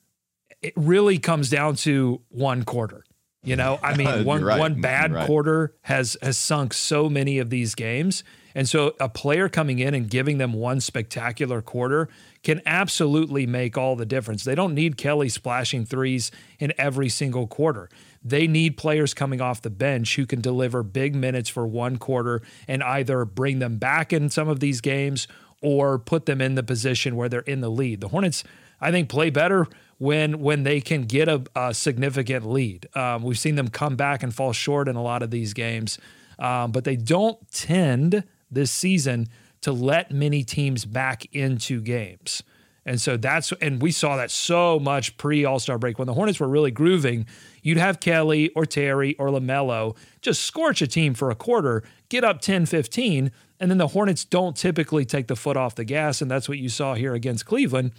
it 0.61 0.73
really 0.75 1.17
comes 1.17 1.49
down 1.49 1.75
to 1.77 2.21
one 2.27 2.63
quarter. 2.63 3.05
You 3.41 3.55
know, 3.55 3.79
I 3.81 3.95
mean, 3.97 4.25
one 4.25 4.43
right. 4.43 4.59
one 4.59 4.81
bad 4.81 5.13
right. 5.13 5.25
quarter 5.25 5.73
has 5.81 6.17
has 6.21 6.37
sunk 6.37 6.73
so 6.73 7.09
many 7.09 7.39
of 7.39 7.49
these 7.49 7.73
games. 7.73 8.25
And 8.57 8.67
so 8.67 8.95
a 8.99 9.07
player 9.07 9.49
coming 9.49 9.77
in 9.77 9.93
and 9.93 10.09
giving 10.09 10.39
them 10.39 10.51
one 10.51 10.81
spectacular 10.81 11.61
quarter 11.61 12.09
can 12.41 12.59
absolutely 12.65 13.45
make 13.45 13.77
all 13.77 13.95
the 13.95 14.03
difference. 14.05 14.43
They 14.43 14.55
don't 14.55 14.73
need 14.73 14.97
Kelly 14.97 15.29
splashing 15.29 15.85
threes 15.85 16.31
in 16.57 16.73
every 16.75 17.07
single 17.07 17.45
quarter. 17.45 17.87
They 18.23 18.47
need 18.47 18.75
players 18.75 19.13
coming 19.13 19.41
off 19.41 19.61
the 19.61 19.69
bench 19.69 20.15
who 20.15 20.25
can 20.25 20.41
deliver 20.41 20.81
big 20.81 21.13
minutes 21.13 21.49
for 21.49 21.67
one 21.67 21.97
quarter 21.97 22.41
and 22.67 22.81
either 22.81 23.25
bring 23.25 23.59
them 23.59 23.77
back 23.77 24.11
in 24.11 24.31
some 24.31 24.49
of 24.49 24.59
these 24.59 24.81
games 24.81 25.27
or 25.61 25.99
put 25.99 26.25
them 26.25 26.41
in 26.41 26.55
the 26.55 26.63
position 26.63 27.15
where 27.15 27.29
they're 27.29 27.41
in 27.41 27.61
the 27.61 27.69
lead. 27.69 28.01
The 28.01 28.07
Hornets, 28.07 28.43
I 28.81 28.89
think, 28.89 29.07
play 29.07 29.29
better 29.29 29.67
when 29.99 30.39
when 30.39 30.63
they 30.63 30.81
can 30.81 31.03
get 31.03 31.29
a, 31.29 31.43
a 31.55 31.75
significant 31.75 32.49
lead. 32.49 32.87
Um, 32.95 33.21
we've 33.21 33.37
seen 33.37 33.53
them 33.53 33.67
come 33.67 33.95
back 33.95 34.23
and 34.23 34.33
fall 34.33 34.51
short 34.51 34.87
in 34.87 34.95
a 34.95 35.03
lot 35.03 35.21
of 35.21 35.29
these 35.29 35.53
games, 35.53 35.99
um, 36.39 36.71
but 36.71 36.85
they 36.85 36.95
don't 36.95 37.37
tend 37.51 38.23
this 38.51 38.71
season 38.71 39.27
to 39.61 39.71
let 39.71 40.11
many 40.11 40.43
teams 40.43 40.85
back 40.85 41.25
into 41.33 41.81
games. 41.81 42.43
And 42.85 43.01
so 43.01 43.17
that's 43.17 43.51
and 43.61 43.81
we 43.81 43.91
saw 43.91 44.15
that 44.15 44.31
so 44.31 44.79
much 44.79 45.17
pre 45.17 45.43
All 45.43 45.59
Star 45.59 45.77
break 45.77 45.99
when 45.99 46.07
the 46.07 46.13
Hornets 46.13 46.39
were 46.39 46.47
really 46.47 46.71
grooving. 46.71 47.25
You'd 47.61 47.77
have 47.77 47.99
Kelly 47.99 48.49
or 48.55 48.65
Terry 48.65 49.13
or 49.19 49.27
LaMelo 49.27 49.97
just 50.21 50.43
scorch 50.43 50.81
a 50.81 50.87
team 50.87 51.13
for 51.13 51.29
a 51.29 51.35
quarter, 51.35 51.83
get 52.07 52.23
up 52.23 52.39
10 52.39 52.65
15, 52.65 53.29
and 53.59 53.69
then 53.69 53.77
the 53.77 53.89
Hornets 53.89 54.23
don't 54.23 54.55
typically 54.55 55.03
take 55.03 55.27
the 55.27 55.35
foot 55.35 55.57
off 55.57 55.75
the 55.75 55.83
gas. 55.83 56.21
And 56.21 56.31
that's 56.31 56.47
what 56.47 56.59
you 56.59 56.69
saw 56.69 56.93
here 56.93 57.13
against 57.13 57.45
Cleveland. 57.45 57.91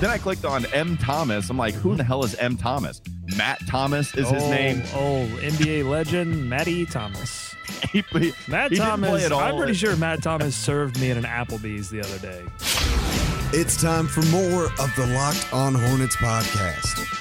Then 0.00 0.10
I 0.10 0.18
clicked 0.18 0.44
on 0.44 0.66
M. 0.66 0.96
Thomas. 0.96 1.48
I'm 1.48 1.56
like, 1.56 1.74
who 1.74 1.92
in 1.92 1.96
the 1.96 2.04
hell 2.04 2.24
is 2.24 2.34
M. 2.34 2.56
Thomas? 2.56 3.00
Matt 3.36 3.60
Thomas 3.66 4.14
is 4.14 4.28
his 4.28 4.42
oh, 4.42 4.50
name. 4.50 4.82
Oh, 4.92 5.26
NBA 5.40 5.88
legend 5.88 6.50
Matty 6.50 6.84
Thomas. 6.84 7.54
he, 7.92 8.04
he, 8.12 8.32
Matt 8.48 8.72
he 8.72 8.76
Thomas. 8.76 9.30
I'm 9.30 9.56
pretty 9.56 9.74
sure 9.74 9.96
Matt 9.96 10.22
Thomas 10.22 10.54
served 10.54 11.00
me 11.00 11.10
at 11.10 11.16
an 11.16 11.24
Applebee's 11.24 11.88
the 11.88 12.00
other 12.00 12.18
day. 12.18 12.44
It's 13.56 13.80
time 13.80 14.08
for 14.08 14.22
more 14.26 14.64
of 14.64 14.92
the 14.96 15.06
Locked 15.14 15.54
On 15.54 15.74
Hornets 15.74 16.16
podcast 16.16 17.13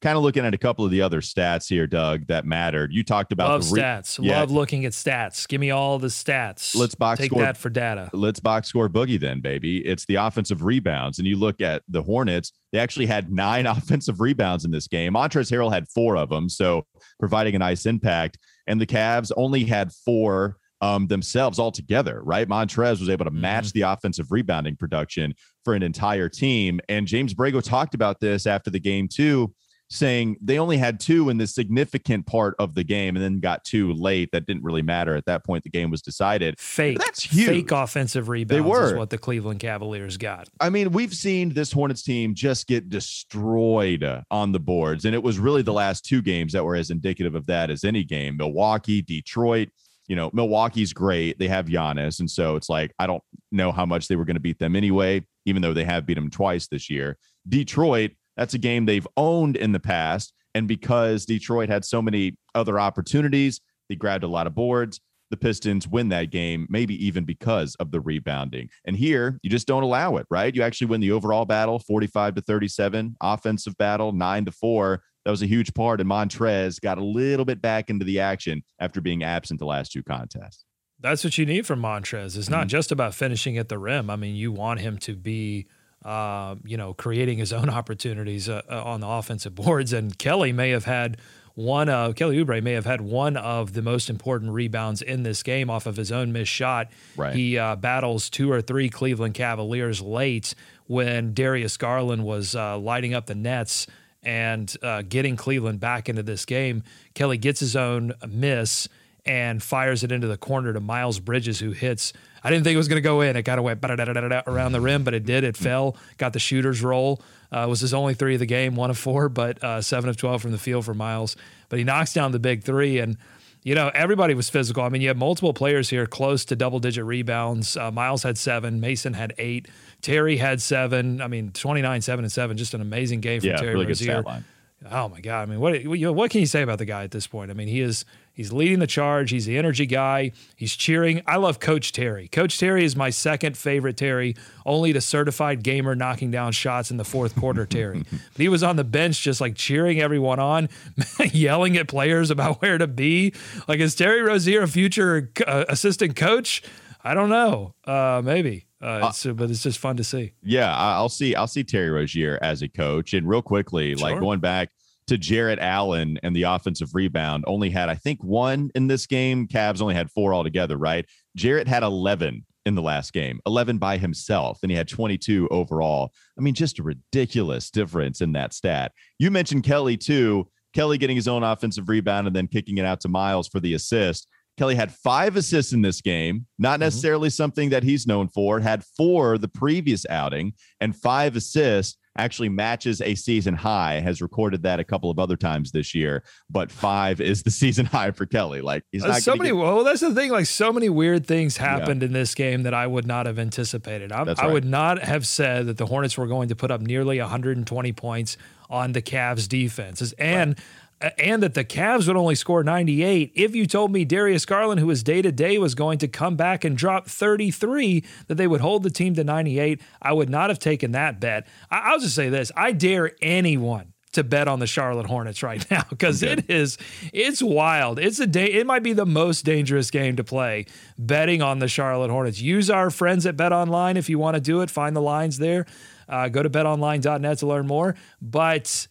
kind 0.00 0.16
of 0.16 0.22
looking 0.22 0.44
at 0.44 0.54
a 0.54 0.58
couple 0.58 0.84
of 0.84 0.90
the 0.90 1.02
other 1.02 1.20
stats 1.20 1.68
here, 1.68 1.86
Doug, 1.86 2.26
that 2.26 2.44
mattered. 2.44 2.92
You 2.92 3.02
talked 3.02 3.32
about 3.32 3.50
love 3.50 3.72
re- 3.72 3.80
stats. 3.80 4.18
Yeah. 4.22 4.40
Love 4.40 4.50
looking 4.50 4.84
at 4.84 4.92
stats. 4.92 5.46
Give 5.48 5.60
me 5.60 5.70
all 5.70 5.98
the 5.98 6.08
stats. 6.08 6.74
Let's 6.76 6.94
box 6.94 7.20
take 7.20 7.30
score, 7.30 7.42
that 7.42 7.56
for 7.56 7.70
data. 7.70 8.10
Let's 8.12 8.40
box 8.40 8.68
score 8.68 8.88
boogie 8.88 9.18
then, 9.18 9.40
baby. 9.40 9.78
It's 9.86 10.04
the 10.06 10.16
offensive 10.16 10.64
rebounds, 10.64 11.18
and 11.18 11.26
you 11.26 11.36
look 11.36 11.60
at 11.60 11.82
the 11.88 12.02
Hornets. 12.02 12.52
They 12.72 12.78
actually 12.78 13.06
had 13.06 13.32
nine 13.32 13.66
offensive 13.66 14.20
rebounds 14.20 14.64
in 14.64 14.70
this 14.70 14.88
game. 14.88 15.14
Montrezl 15.14 15.50
Harrell 15.50 15.72
had 15.72 15.88
four 15.88 16.16
of 16.16 16.28
them, 16.28 16.48
so 16.48 16.84
providing 17.18 17.54
a 17.54 17.58
nice 17.58 17.86
impact. 17.86 18.38
And 18.66 18.80
the 18.80 18.86
Cavs 18.86 19.32
only 19.36 19.64
had 19.64 19.92
four 19.92 20.56
um, 20.80 21.06
themselves 21.06 21.58
altogether, 21.58 22.20
right? 22.22 22.48
Montrez 22.48 23.00
was 23.00 23.08
able 23.08 23.24
to 23.24 23.30
match 23.30 23.66
mm-hmm. 23.66 23.78
the 23.78 23.82
offensive 23.82 24.30
rebounding 24.30 24.76
production 24.76 25.34
for 25.64 25.74
an 25.74 25.82
entire 25.82 26.28
team. 26.28 26.80
And 26.88 27.06
James 27.06 27.34
Borrego 27.34 27.62
talked 27.62 27.94
about 27.94 28.20
this 28.20 28.46
after 28.46 28.70
the 28.70 28.80
game, 28.80 29.08
too 29.08 29.54
saying 29.88 30.36
they 30.40 30.58
only 30.58 30.76
had 30.76 30.98
two 30.98 31.28
in 31.28 31.38
the 31.38 31.46
significant 31.46 32.26
part 32.26 32.54
of 32.58 32.74
the 32.74 32.82
game 32.82 33.14
and 33.16 33.24
then 33.24 33.38
got 33.38 33.64
two 33.64 33.92
late 33.92 34.30
that 34.32 34.46
didn't 34.46 34.64
really 34.64 34.82
matter. 34.82 35.14
At 35.14 35.26
that 35.26 35.44
point 35.44 35.64
the 35.64 35.70
game 35.70 35.90
was 35.90 36.02
decided. 36.02 36.58
Fake. 36.58 36.98
That's 36.98 37.22
huge. 37.22 37.46
fake 37.46 37.70
offensive 37.70 38.28
rebounds 38.28 38.64
they 38.64 38.68
were. 38.68 38.92
is 38.92 38.94
what 38.94 39.10
the 39.10 39.18
cleveland 39.18 39.60
cavaliers 39.60 40.16
got. 40.16 40.48
I 40.60 40.70
mean 40.70 40.90
we've 40.90 41.14
seen 41.14 41.50
this 41.50 41.72
hornets 41.72 42.02
team 42.02 42.34
just 42.34 42.66
get 42.66 42.88
destroyed 42.88 44.04
on 44.30 44.52
the 44.52 44.60
boards 44.60 45.04
and 45.04 45.14
it 45.14 45.22
was 45.22 45.38
really 45.38 45.62
the 45.62 45.72
last 45.72 46.04
two 46.04 46.22
games 46.22 46.52
that 46.52 46.64
were 46.64 46.76
as 46.76 46.90
indicative 46.90 47.34
of 47.34 47.46
that 47.46 47.70
as 47.70 47.84
any 47.84 48.04
game. 48.04 48.36
Milwaukee 48.36 49.02
detroit 49.02 49.68
you 50.08 50.16
know 50.16 50.30
milwaukee's 50.32 50.92
great. 50.92 51.38
They 51.38 51.48
have 51.48 51.66
Giannis 51.66 52.20
and 52.20 52.30
so 52.30 52.56
it's 52.56 52.68
like 52.68 52.92
i 52.98 53.06
don't 53.06 53.22
know 53.52 53.72
how 53.72 53.86
much 53.86 54.08
they 54.08 54.16
were 54.16 54.24
going 54.24 54.36
to 54.36 54.40
beat 54.40 54.58
them 54.58 54.76
anyway 54.76 55.24
even 55.46 55.62
though 55.62 55.72
they 55.72 55.84
have 55.84 56.04
beat 56.04 56.14
them 56.14 56.28
twice 56.28 56.66
this 56.66 56.90
year. 56.90 57.16
Detroit 57.48 58.10
that's 58.36 58.54
a 58.54 58.58
game 58.58 58.86
they've 58.86 59.06
owned 59.16 59.56
in 59.56 59.72
the 59.72 59.80
past. 59.80 60.32
And 60.54 60.66
because 60.66 61.26
Detroit 61.26 61.68
had 61.68 61.84
so 61.84 62.00
many 62.00 62.36
other 62.54 62.80
opportunities, 62.80 63.60
they 63.88 63.94
grabbed 63.94 64.24
a 64.24 64.28
lot 64.28 64.46
of 64.46 64.54
boards. 64.54 65.00
The 65.30 65.36
Pistons 65.36 65.88
win 65.88 66.08
that 66.10 66.30
game, 66.30 66.66
maybe 66.70 66.94
even 67.04 67.24
because 67.24 67.74
of 67.76 67.90
the 67.90 68.00
rebounding. 68.00 68.68
And 68.84 68.96
here, 68.96 69.40
you 69.42 69.50
just 69.50 69.66
don't 69.66 69.82
allow 69.82 70.16
it, 70.16 70.26
right? 70.30 70.54
You 70.54 70.62
actually 70.62 70.86
win 70.86 71.00
the 71.00 71.10
overall 71.10 71.44
battle 71.44 71.80
45 71.80 72.36
to 72.36 72.40
37, 72.42 73.16
offensive 73.20 73.76
battle 73.76 74.12
9 74.12 74.44
to 74.44 74.52
4. 74.52 75.02
That 75.24 75.30
was 75.32 75.42
a 75.42 75.46
huge 75.46 75.74
part. 75.74 76.00
And 76.00 76.08
Montrez 76.08 76.80
got 76.80 76.98
a 76.98 77.04
little 77.04 77.44
bit 77.44 77.60
back 77.60 77.90
into 77.90 78.04
the 78.04 78.20
action 78.20 78.62
after 78.78 79.00
being 79.00 79.24
absent 79.24 79.58
the 79.58 79.66
last 79.66 79.90
two 79.90 80.04
contests. 80.04 80.64
That's 81.00 81.24
what 81.24 81.36
you 81.36 81.44
need 81.44 81.66
from 81.66 81.82
Montrez. 81.82 82.36
It's 82.36 82.48
not 82.48 82.60
mm-hmm. 82.60 82.68
just 82.68 82.92
about 82.92 83.14
finishing 83.14 83.58
at 83.58 83.68
the 83.68 83.78
rim. 83.78 84.08
I 84.08 84.16
mean, 84.16 84.36
you 84.36 84.52
want 84.52 84.80
him 84.80 84.96
to 84.98 85.16
be 85.16 85.66
uh, 86.06 86.54
you 86.64 86.76
know, 86.76 86.94
creating 86.94 87.36
his 87.36 87.52
own 87.52 87.68
opportunities 87.80 88.48
uh, 88.48 88.62
uh, 88.70 88.82
on 88.82 89.00
the 89.00 89.08
offensive 89.08 89.54
boards. 89.54 89.92
And 89.92 90.16
Kelly 90.16 90.52
may 90.52 90.70
have 90.70 90.84
had 90.84 91.18
one 91.54 91.88
of 91.88 92.14
Kelly 92.14 92.36
Oubre 92.36 92.62
may 92.62 92.72
have 92.72 92.84
had 92.84 93.00
one 93.00 93.36
of 93.36 93.72
the 93.72 93.80
most 93.80 94.10
important 94.10 94.52
rebounds 94.52 95.00
in 95.00 95.22
this 95.22 95.42
game 95.42 95.70
off 95.70 95.86
of 95.86 95.96
his 95.96 96.12
own 96.12 96.30
missed 96.30 96.52
shot. 96.52 96.88
Right. 97.16 97.34
He 97.34 97.58
uh, 97.58 97.76
battles 97.76 98.30
two 98.30 98.52
or 98.52 98.60
three 98.60 98.88
Cleveland 98.90 99.34
Cavaliers 99.34 100.00
late 100.02 100.54
when 100.86 101.32
Darius 101.32 101.76
Garland 101.78 102.24
was 102.24 102.54
uh, 102.54 102.78
lighting 102.78 103.14
up 103.14 103.26
the 103.26 103.34
nets 103.34 103.86
and 104.22 104.72
uh, 104.82 105.02
getting 105.08 105.34
Cleveland 105.34 105.80
back 105.80 106.08
into 106.10 106.22
this 106.22 106.44
game. 106.44 106.82
Kelly 107.14 107.38
gets 107.38 107.60
his 107.60 107.74
own 107.74 108.12
miss 108.28 108.86
and 109.24 109.62
fires 109.62 110.04
it 110.04 110.12
into 110.12 110.28
the 110.28 110.36
corner 110.36 110.72
to 110.72 110.80
Miles 110.80 111.18
Bridges, 111.18 111.58
who 111.58 111.72
hits. 111.72 112.12
I 112.46 112.50
didn't 112.50 112.62
think 112.62 112.74
it 112.74 112.78
was 112.78 112.86
going 112.86 112.98
to 112.98 113.02
go 113.02 113.22
in. 113.22 113.34
It 113.34 113.42
kind 113.42 113.58
of 113.58 113.64
went 113.64 113.84
around 113.84 114.70
the 114.70 114.80
rim, 114.80 115.02
but 115.02 115.14
it 115.14 115.26
did. 115.26 115.42
It 115.42 115.56
fell, 115.56 115.96
got 116.16 116.32
the 116.32 116.38
shooter's 116.38 116.80
roll. 116.80 117.20
Uh, 117.50 117.66
was 117.68 117.80
his 117.80 117.92
only 117.92 118.14
three 118.14 118.34
of 118.34 118.38
the 118.38 118.46
game, 118.46 118.76
one 118.76 118.88
of 118.88 118.96
four, 118.96 119.28
but 119.28 119.62
uh, 119.64 119.80
seven 119.82 120.08
of 120.08 120.16
12 120.16 120.42
from 120.42 120.52
the 120.52 120.58
field 120.58 120.84
for 120.84 120.94
Miles. 120.94 121.34
But 121.68 121.80
he 121.80 121.84
knocks 121.84 122.12
down 122.12 122.30
the 122.30 122.38
big 122.38 122.62
three. 122.62 123.00
And, 123.00 123.16
you 123.64 123.74
know, 123.74 123.90
everybody 123.92 124.34
was 124.34 124.48
physical. 124.48 124.84
I 124.84 124.90
mean, 124.90 125.02
you 125.02 125.08
have 125.08 125.16
multiple 125.16 125.54
players 125.54 125.90
here 125.90 126.06
close 126.06 126.44
to 126.44 126.54
double 126.54 126.78
digit 126.78 127.04
rebounds. 127.04 127.76
Uh, 127.76 127.90
Miles 127.90 128.22
had 128.22 128.38
seven, 128.38 128.78
Mason 128.78 129.14
had 129.14 129.34
eight, 129.38 129.66
Terry 130.00 130.36
had 130.36 130.62
seven. 130.62 131.20
I 131.20 131.26
mean, 131.26 131.50
29, 131.50 132.00
seven, 132.00 132.24
and 132.24 132.30
seven. 132.30 132.56
Just 132.56 132.74
an 132.74 132.80
amazing 132.80 133.22
game 133.22 133.40
from 133.40 133.50
yeah, 133.50 133.56
Terry 133.56 133.72
really 133.74 133.86
Rozier. 133.86 134.06
good 134.06 134.20
stat 134.22 134.24
line. 134.24 134.44
Oh 134.88 135.08
my 135.08 135.20
God! 135.20 135.42
I 135.42 135.46
mean, 135.46 135.58
what 135.58 135.80
you 135.80 136.06
know, 136.06 136.12
what 136.12 136.30
can 136.30 136.40
you 136.40 136.46
say 136.46 136.62
about 136.62 136.78
the 136.78 136.84
guy 136.84 137.02
at 137.02 137.10
this 137.10 137.26
point? 137.26 137.50
I 137.50 137.54
mean, 137.54 137.66
he 137.66 137.80
is 137.80 138.04
he's 138.36 138.52
leading 138.52 138.78
the 138.78 138.86
charge. 138.86 139.30
He's 139.30 139.46
the 139.46 139.58
energy 139.58 139.86
guy. 139.86 140.30
He's 140.54 140.76
cheering. 140.76 141.22
I 141.26 141.36
love 141.36 141.58
Coach 141.58 141.90
Terry. 141.90 142.28
Coach 142.28 142.58
Terry 142.58 142.84
is 142.84 142.94
my 142.94 143.10
second 143.10 143.56
favorite 143.56 143.96
Terry, 143.96 144.36
only 144.64 144.92
to 144.92 145.00
certified 145.00 145.64
gamer 145.64 145.96
knocking 145.96 146.30
down 146.30 146.52
shots 146.52 146.92
in 146.92 146.98
the 146.98 147.04
fourth 147.04 147.34
quarter 147.34 147.66
Terry. 147.66 148.04
but 148.10 148.36
he 148.36 148.48
was 148.48 148.62
on 148.62 148.76
the 148.76 148.84
bench 148.84 149.20
just 149.20 149.40
like 149.40 149.56
cheering 149.56 150.00
everyone 150.00 150.38
on, 150.38 150.68
yelling 151.32 151.76
at 151.76 151.88
players 151.88 152.30
about 152.30 152.62
where 152.62 152.78
to 152.78 152.86
be. 152.86 153.32
Like 153.66 153.80
is 153.80 153.96
Terry 153.96 154.22
Rozier 154.22 154.62
a 154.62 154.68
future 154.68 155.32
uh, 155.46 155.64
assistant 155.68 156.14
coach? 156.14 156.62
I 157.02 157.14
don't 157.14 157.30
know. 157.30 157.74
Uh, 157.84 158.20
maybe. 158.24 158.66
Uh, 158.80 159.08
it's, 159.08 159.24
but 159.24 159.50
it's 159.50 159.62
just 159.62 159.78
fun 159.78 159.96
to 159.96 160.04
see. 160.04 160.32
Yeah, 160.42 160.76
I'll 160.76 161.08
see. 161.08 161.34
I'll 161.34 161.46
see 161.46 161.64
Terry 161.64 161.88
Rozier 161.90 162.38
as 162.42 162.62
a 162.62 162.68
coach. 162.68 163.14
And 163.14 163.26
real 163.26 163.42
quickly, 163.42 163.94
like 163.94 164.20
going 164.20 164.40
back 164.40 164.70
to 165.06 165.18
Jarrett 165.18 165.58
Allen 165.60 166.18
and 166.22 166.34
the 166.34 166.42
offensive 166.44 166.94
rebound, 166.94 167.44
only 167.46 167.70
had 167.70 167.88
I 167.88 167.94
think 167.94 168.22
one 168.22 168.70
in 168.74 168.86
this 168.86 169.06
game. 169.06 169.46
Cavs 169.46 169.80
only 169.80 169.94
had 169.94 170.10
four 170.10 170.34
altogether. 170.34 170.76
Right? 170.76 171.06
Jarrett 171.36 171.68
had 171.68 171.82
eleven 171.82 172.44
in 172.64 172.74
the 172.74 172.82
last 172.82 173.12
game, 173.12 173.40
eleven 173.46 173.78
by 173.78 173.96
himself, 173.96 174.58
and 174.62 174.70
he 174.70 174.76
had 174.76 174.88
twenty-two 174.88 175.48
overall. 175.50 176.12
I 176.38 176.42
mean, 176.42 176.54
just 176.54 176.78
a 176.78 176.82
ridiculous 176.82 177.70
difference 177.70 178.20
in 178.20 178.32
that 178.32 178.52
stat. 178.52 178.92
You 179.18 179.30
mentioned 179.30 179.62
Kelly 179.62 179.96
too. 179.96 180.48
Kelly 180.74 180.98
getting 180.98 181.16
his 181.16 181.28
own 181.28 181.42
offensive 181.42 181.88
rebound 181.88 182.26
and 182.26 182.36
then 182.36 182.48
kicking 182.48 182.76
it 182.76 182.84
out 182.84 183.00
to 183.00 183.08
Miles 183.08 183.48
for 183.48 183.60
the 183.60 183.72
assist. 183.72 184.28
Kelly 184.58 184.74
had 184.74 184.92
five 184.92 185.36
assists 185.36 185.72
in 185.72 185.82
this 185.82 186.00
game, 186.00 186.46
not 186.58 186.74
mm-hmm. 186.74 186.80
necessarily 186.80 187.30
something 187.30 187.70
that 187.70 187.82
he's 187.82 188.06
known 188.06 188.28
for. 188.28 188.60
Had 188.60 188.84
four 188.84 189.38
the 189.38 189.48
previous 189.48 190.04
outing, 190.10 190.54
and 190.80 190.96
five 190.96 191.36
assists 191.36 191.96
actually 192.18 192.48
matches 192.48 193.00
a 193.00 193.14
season 193.14 193.54
high. 193.54 194.00
Has 194.00 194.20
recorded 194.22 194.62
that 194.64 194.80
a 194.80 194.84
couple 194.84 195.10
of 195.10 195.18
other 195.18 195.36
times 195.36 195.72
this 195.72 195.94
year, 195.94 196.22
but 196.50 196.70
five 196.70 197.20
is 197.20 197.42
the 197.42 197.50
season 197.62 197.86
high 197.86 198.10
for 198.10 198.26
Kelly. 198.26 198.60
Like 198.60 198.84
he's 198.92 199.04
Uh, 199.04 199.08
not 199.08 199.22
so 199.22 199.36
many. 199.36 199.50
get- 199.50 199.56
well, 199.56 199.84
that's 199.84 200.00
the 200.00 200.14
thing. 200.14 200.30
Like 200.30 200.46
so 200.46 200.72
many 200.72 200.88
weird 200.88 201.26
things 201.26 201.56
happened 201.56 202.02
in 202.02 202.12
this 202.12 202.34
game 202.34 202.62
that 202.64 202.74
I 202.74 202.86
would 202.86 203.06
not 203.06 203.26
have 203.26 203.38
anticipated. 203.38 204.12
I, 204.12 204.24
That's 204.24 204.40
I 204.40 204.46
would 204.46 204.64
not 204.64 204.98
have 205.02 205.26
said 205.26 205.66
that 205.66 205.76
the 205.78 205.86
Hornets 205.86 206.16
were 206.18 206.26
going 206.26 206.48
to 206.48 206.56
put 206.56 206.70
up 206.70 206.80
nearly 206.80 207.20
120 207.20 207.92
points 207.92 208.36
on 208.68 208.92
the 208.92 209.00
Cavs 209.02 209.48
defenses, 209.48 210.12
and 210.14 210.58
and 211.00 211.42
that 211.42 211.54
the 211.54 211.64
Cavs 211.64 212.06
would 212.06 212.16
only 212.16 212.34
score 212.34 212.64
98. 212.64 213.32
If 213.34 213.54
you 213.54 213.66
told 213.66 213.92
me 213.92 214.04
Darius 214.04 214.46
Garland, 214.46 214.80
who 214.80 214.86
was 214.86 215.02
day 215.02 215.22
to 215.22 215.30
day, 215.30 215.58
was 215.58 215.74
going 215.74 215.98
to 215.98 216.08
come 216.08 216.36
back 216.36 216.64
and 216.64 216.76
drop 216.76 217.08
33, 217.08 218.04
that 218.28 218.36
they 218.36 218.46
would 218.46 218.60
hold 218.60 218.82
the 218.82 218.90
team 218.90 219.14
to 219.14 219.24
98, 219.24 219.80
I 220.00 220.12
would 220.12 220.30
not 220.30 220.50
have 220.50 220.58
taken 220.58 220.92
that 220.92 221.20
bet. 221.20 221.46
I, 221.70 221.90
I'll 221.90 222.00
just 222.00 222.14
say 222.14 222.28
this: 222.28 222.50
I 222.56 222.72
dare 222.72 223.12
anyone 223.20 223.92
to 224.12 224.24
bet 224.24 224.48
on 224.48 224.60
the 224.60 224.66
Charlotte 224.66 225.06
Hornets 225.06 225.42
right 225.42 225.64
now 225.70 225.84
because 225.90 226.22
it 226.22 226.50
is 226.50 226.78
it's 227.12 227.42
wild. 227.42 227.98
It's 227.98 228.18
a 228.18 228.26
day. 228.26 228.46
It 228.46 228.66
might 228.66 228.82
be 228.82 228.94
the 228.94 229.06
most 229.06 229.44
dangerous 229.44 229.90
game 229.90 230.16
to 230.16 230.24
play. 230.24 230.66
Betting 230.98 231.42
on 231.42 231.58
the 231.58 231.68
Charlotte 231.68 232.10
Hornets. 232.10 232.40
Use 232.40 232.70
our 232.70 232.90
friends 232.90 233.26
at 233.26 233.36
Bet 233.36 233.52
Online 233.52 233.96
if 233.96 234.08
you 234.08 234.18
want 234.18 234.34
to 234.34 234.40
do 234.40 234.62
it. 234.62 234.70
Find 234.70 234.96
the 234.96 235.02
lines 235.02 235.38
there. 235.38 235.66
Uh, 236.08 236.28
go 236.28 236.42
to 236.42 236.48
betonline.net 236.48 237.38
to 237.38 237.46
learn 237.46 237.66
more. 237.66 237.96
But 238.22 238.88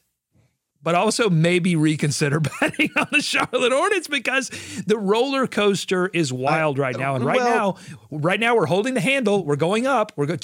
but 0.85 0.93
also 0.95 1.29
maybe 1.29 1.75
reconsider 1.75 2.39
betting 2.61 2.91
on 2.95 3.07
the 3.11 3.21
Charlotte 3.21 3.73
Hornets 3.73 4.07
because 4.07 4.49
the 4.85 4.97
roller 4.97 5.47
coaster 5.47 6.07
is 6.07 6.31
wild 6.31 6.77
right 6.77 6.95
now. 6.97 7.15
And 7.15 7.25
right 7.25 7.37
well- 7.37 7.79
now, 7.91 7.97
right 8.11 8.39
now 8.39 8.55
we're 8.55 8.67
holding 8.67 8.93
the 8.93 9.01
handle. 9.01 9.43
We're 9.43 9.57
going 9.57 9.87
up. 9.87 10.13
We're 10.15 10.27
going 10.27 10.39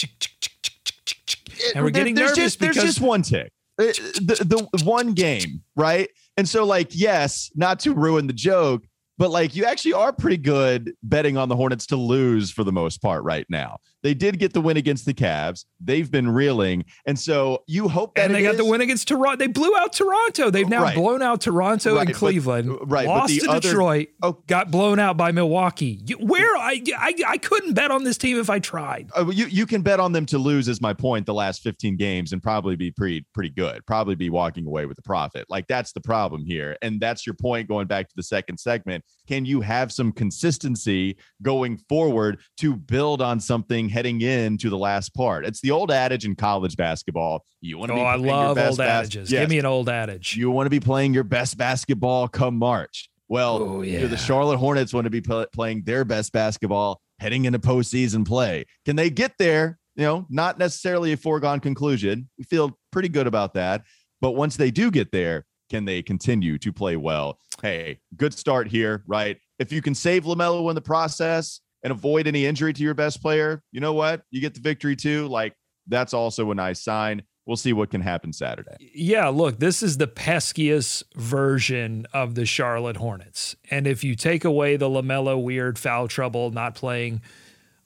and 1.75 1.83
we're 1.83 1.91
getting 1.91 2.15
there's 2.15 2.31
nervous 2.31 2.43
just, 2.43 2.59
there's 2.59 2.75
because 2.75 2.95
just 2.95 3.01
one 3.01 3.21
tick. 3.21 3.53
Uh, 3.79 3.85
The, 3.85 4.67
the 4.73 4.83
one 4.83 5.13
game, 5.13 5.61
right? 5.75 6.09
And 6.37 6.49
so, 6.49 6.65
like, 6.65 6.89
yes, 6.91 7.51
not 7.55 7.79
to 7.81 7.93
ruin 7.93 8.25
the 8.25 8.33
joke, 8.33 8.83
but 9.19 9.29
like, 9.29 9.55
you 9.55 9.65
actually 9.65 9.93
are 9.93 10.11
pretty 10.11 10.37
good 10.37 10.93
betting 11.03 11.37
on 11.37 11.49
the 11.49 11.55
Hornets 11.55 11.85
to 11.87 11.95
lose 11.95 12.49
for 12.49 12.63
the 12.63 12.71
most 12.71 13.01
part 13.01 13.23
right 13.23 13.45
now. 13.47 13.77
They 14.03 14.13
did 14.13 14.39
get 14.39 14.53
the 14.53 14.61
win 14.61 14.77
against 14.77 15.05
the 15.05 15.13
Cavs. 15.13 15.65
They've 15.79 16.09
been 16.09 16.29
reeling, 16.29 16.85
and 17.05 17.17
so 17.19 17.63
you 17.67 17.87
hope 17.87 18.15
that 18.15 18.25
and 18.25 18.35
they 18.35 18.41
got 18.43 18.57
the 18.57 18.65
win 18.65 18.81
against 18.81 19.07
Toronto. 19.07 19.37
They 19.37 19.47
blew 19.47 19.71
out 19.77 19.93
Toronto. 19.93 20.49
They've 20.49 20.67
now 20.67 20.83
Right. 20.83 20.95
blown 20.95 21.21
out 21.21 21.41
Toronto 21.41 21.93
Right, 21.95 22.01
and 22.01 22.09
but- 22.09 22.15
Cleveland. 22.15 22.69
right, 22.85 23.05
but 23.05 23.13
lost 23.19 23.33
the 23.33 23.39
to 23.41 23.49
other- 23.51 23.59
Detroit. 23.61 24.07
Oh. 24.23 24.37
got 24.47 24.71
blown 24.71 24.99
out 24.99 25.17
by 25.17 25.31
Milwaukee. 25.31 26.01
You- 26.05 26.17
Where 26.17 26.55
I, 26.57 26.81
I 26.97 27.13
I 27.27 27.37
couldn't 27.37 27.73
bet 27.73 27.91
on 27.91 28.03
this 28.03 28.17
team 28.17 28.39
if 28.39 28.49
I 28.49 28.59
tried. 28.59 29.09
Uh, 29.17 29.29
you 29.29 29.45
you 29.45 29.65
can 29.65 29.81
bet 29.81 29.99
on 29.99 30.11
them 30.11 30.25
to 30.27 30.37
lose 30.37 30.67
is 30.67 30.81
my 30.81 30.93
point 30.93 31.25
the 31.25 31.33
last 31.33 31.61
15 31.61 31.95
games 31.97 32.31
and 32.33 32.41
probably 32.41 32.75
be 32.75 32.91
pretty 32.91 33.25
pretty 33.33 33.49
good 33.49 33.85
probably 33.85 34.15
be 34.15 34.29
walking 34.29 34.65
away 34.65 34.85
with 34.85 34.97
a 34.97 35.01
profit 35.01 35.45
like 35.49 35.67
that's 35.67 35.91
the 35.93 36.01
problem 36.01 36.43
here 36.45 36.75
and 36.81 36.99
that's 36.99 37.25
your 37.25 37.33
point 37.35 37.67
going 37.67 37.87
back 37.87 38.07
to 38.07 38.13
the 38.15 38.23
second 38.23 38.57
segment 38.57 39.03
can 39.27 39.45
you 39.45 39.61
have 39.61 39.91
some 39.91 40.11
consistency 40.11 41.17
going 41.41 41.77
forward 41.89 42.39
to 42.57 42.75
build 42.75 43.21
on 43.21 43.39
something 43.39 43.89
heading 43.91 44.21
into 44.21 44.69
the 44.69 44.77
last 44.77 45.13
part 45.13 45.45
it's 45.45 45.61
the 45.61 45.69
old 45.71 45.91
adage 45.91 46.25
in 46.25 46.35
college 46.35 46.75
basketball 46.75 47.43
you 47.61 47.77
want 47.77 47.89
to 47.89 47.93
Oh, 47.93 47.97
be 47.97 48.01
I 48.03 48.13
playing 48.17 48.25
your 48.25 48.35
love 48.35 48.55
best 48.55 48.69
old 48.69 48.77
bas- 48.79 48.87
adages. 49.07 49.31
Yes. 49.31 49.41
Give 49.41 49.49
me 49.49 49.59
an 49.59 49.65
old 49.65 49.89
adage. 49.89 50.35
you 50.35 50.49
want 50.49 50.65
to 50.65 50.69
be 50.71 50.79
playing 50.79 51.13
your 51.13 51.23
best 51.23 51.57
basketball 51.57 52.27
come 52.27 52.57
March. 52.57 53.09
Well, 53.27 53.57
Oh, 53.57 53.83
do 53.83 53.87
yeah. 53.89 54.07
the 54.07 54.17
Charlotte 54.17 54.57
Hornets 54.57 54.93
want 54.93 55.05
to 55.05 55.09
be 55.11 55.21
pl- 55.21 55.45
playing 55.53 55.83
their 55.83 56.03
best 56.03 56.31
basketball 56.33 56.99
heading 57.19 57.45
into 57.45 57.59
postseason 57.59 58.25
play. 58.27 58.65
Can 58.85 58.95
they 58.95 59.09
get 59.09 59.33
there? 59.37 59.77
You 59.95 60.03
know, 60.05 60.25
not 60.29 60.57
necessarily 60.57 61.11
a 61.13 61.17
foregone 61.17 61.59
conclusion. 61.59 62.29
We 62.37 62.43
feel 62.45 62.77
pretty 62.91 63.09
good 63.09 63.27
about 63.27 63.53
that. 63.53 63.83
But 64.21 64.31
once 64.31 64.57
they 64.57 64.71
do 64.71 64.89
get 64.91 65.11
there, 65.11 65.45
can 65.69 65.85
they 65.85 66.01
continue 66.01 66.57
to 66.59 66.73
play 66.73 66.95
well? 66.97 67.37
Hey, 67.61 67.99
good 68.17 68.33
start 68.33 68.67
here, 68.67 69.03
right? 69.07 69.37
If 69.59 69.71
you 69.71 69.81
can 69.81 69.93
save 69.95 70.23
LaMelo 70.25 70.67
in 70.69 70.75
the 70.75 70.81
process 70.81 71.61
and 71.83 71.91
avoid 71.91 72.27
any 72.27 72.45
injury 72.45 72.73
to 72.73 72.83
your 72.83 72.93
best 72.93 73.21
player, 73.21 73.63
you 73.71 73.79
know 73.79 73.93
what? 73.93 74.23
You 74.29 74.41
get 74.41 74.53
the 74.53 74.59
victory 74.59 74.95
too. 74.95 75.27
Like, 75.27 75.55
that's 75.87 76.13
also 76.13 76.51
a 76.51 76.55
nice 76.55 76.81
sign. 76.81 77.23
We'll 77.47 77.57
see 77.57 77.73
what 77.73 77.89
can 77.89 78.01
happen 78.01 78.33
Saturday. 78.33 78.75
Yeah, 78.93 79.27
look, 79.29 79.59
this 79.59 79.81
is 79.81 79.97
the 79.97 80.07
peskiest 80.07 81.03
version 81.15 82.05
of 82.13 82.35
the 82.35 82.45
Charlotte 82.45 82.97
Hornets. 82.97 83.55
And 83.71 83.87
if 83.87 84.03
you 84.03 84.15
take 84.15 84.45
away 84.45 84.77
the 84.77 84.87
LaMelo 84.87 85.41
weird 85.41 85.79
foul 85.79 86.07
trouble, 86.07 86.51
not 86.51 86.75
playing 86.75 87.21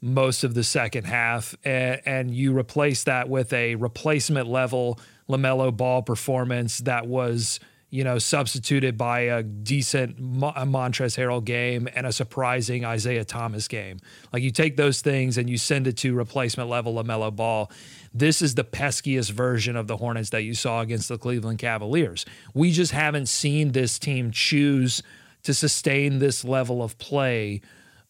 most 0.01 0.43
of 0.43 0.55
the 0.55 0.63
second 0.63 1.05
half, 1.05 1.55
and, 1.63 2.01
and 2.05 2.35
you 2.35 2.55
replace 2.55 3.05
that 3.05 3.29
with 3.29 3.53
a 3.53 3.75
replacement 3.75 4.47
level 4.47 4.99
LaMelo 5.29 5.75
ball 5.75 6.03
performance 6.03 6.79
that 6.79 7.07
was, 7.07 7.59
you 7.95 8.03
know, 8.03 8.17
substituted 8.17 8.97
by 8.97 9.21
a 9.21 9.41
decent 9.41 10.19
Mo- 10.19 10.51
a 10.53 10.65
Montrezl 10.65 11.17
Harrell 11.17 11.43
game 11.43 11.87
and 11.95 12.05
a 12.05 12.11
surprising 12.11 12.83
Isaiah 12.83 13.23
Thomas 13.23 13.69
game. 13.69 14.01
Like 14.33 14.43
you 14.43 14.51
take 14.51 14.75
those 14.75 15.01
things 15.01 15.37
and 15.37 15.49
you 15.49 15.57
send 15.57 15.87
it 15.87 15.95
to 15.97 16.13
replacement 16.13 16.69
level 16.69 16.93
LaMelo 16.95 17.33
ball. 17.33 17.71
This 18.13 18.41
is 18.41 18.55
the 18.55 18.65
peskiest 18.65 19.31
version 19.31 19.77
of 19.77 19.87
the 19.87 19.95
Hornets 19.95 20.31
that 20.31 20.43
you 20.43 20.53
saw 20.53 20.81
against 20.81 21.07
the 21.07 21.17
Cleveland 21.17 21.59
Cavaliers. 21.59 22.25
We 22.53 22.71
just 22.71 22.91
haven't 22.91 23.27
seen 23.27 23.71
this 23.71 23.97
team 23.97 24.29
choose 24.31 25.01
to 25.43 25.53
sustain 25.53 26.19
this 26.19 26.43
level 26.43 26.83
of 26.83 26.97
play 26.97 27.61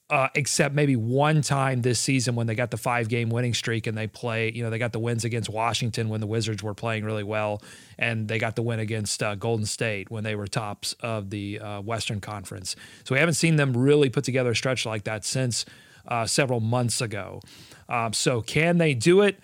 uh, 0.09 0.27
except 0.35 0.75
maybe 0.75 0.95
one 0.95 1.41
time 1.41 1.81
this 1.81 1.99
season 1.99 2.35
when 2.35 2.45
they 2.45 2.53
got 2.53 2.69
the 2.69 2.77
five 2.77 3.09
game 3.09 3.29
winning 3.29 3.55
streak 3.55 3.87
and 3.87 3.97
they 3.97 4.05
play, 4.05 4.51
you 4.51 4.61
know, 4.61 4.69
they 4.69 4.77
got 4.77 4.93
the 4.93 4.99
wins 4.99 5.25
against 5.25 5.49
Washington 5.49 6.09
when 6.09 6.21
the 6.21 6.27
Wizards 6.27 6.61
were 6.61 6.75
playing 6.75 7.03
really 7.03 7.23
well, 7.23 7.61
and 7.97 8.27
they 8.27 8.37
got 8.37 8.55
the 8.55 8.61
win 8.61 8.79
against 8.79 9.23
uh, 9.23 9.33
Golden 9.33 9.65
State 9.65 10.11
when 10.11 10.23
they 10.23 10.35
were 10.35 10.45
tops 10.45 10.93
of 10.99 11.31
the 11.31 11.59
uh, 11.59 11.81
Western 11.81 12.21
Conference. 12.21 12.75
So 13.03 13.15
we 13.15 13.19
haven't 13.19 13.33
seen 13.33 13.55
them 13.55 13.75
really 13.75 14.09
put 14.09 14.23
together 14.23 14.51
a 14.51 14.55
stretch 14.55 14.85
like 14.85 15.05
that 15.05 15.25
since 15.25 15.65
uh, 16.07 16.27
several 16.27 16.59
months 16.59 17.01
ago. 17.01 17.41
Um, 17.89 18.13
so 18.13 18.41
can 18.41 18.77
they 18.77 18.93
do 18.93 19.21
it? 19.21 19.39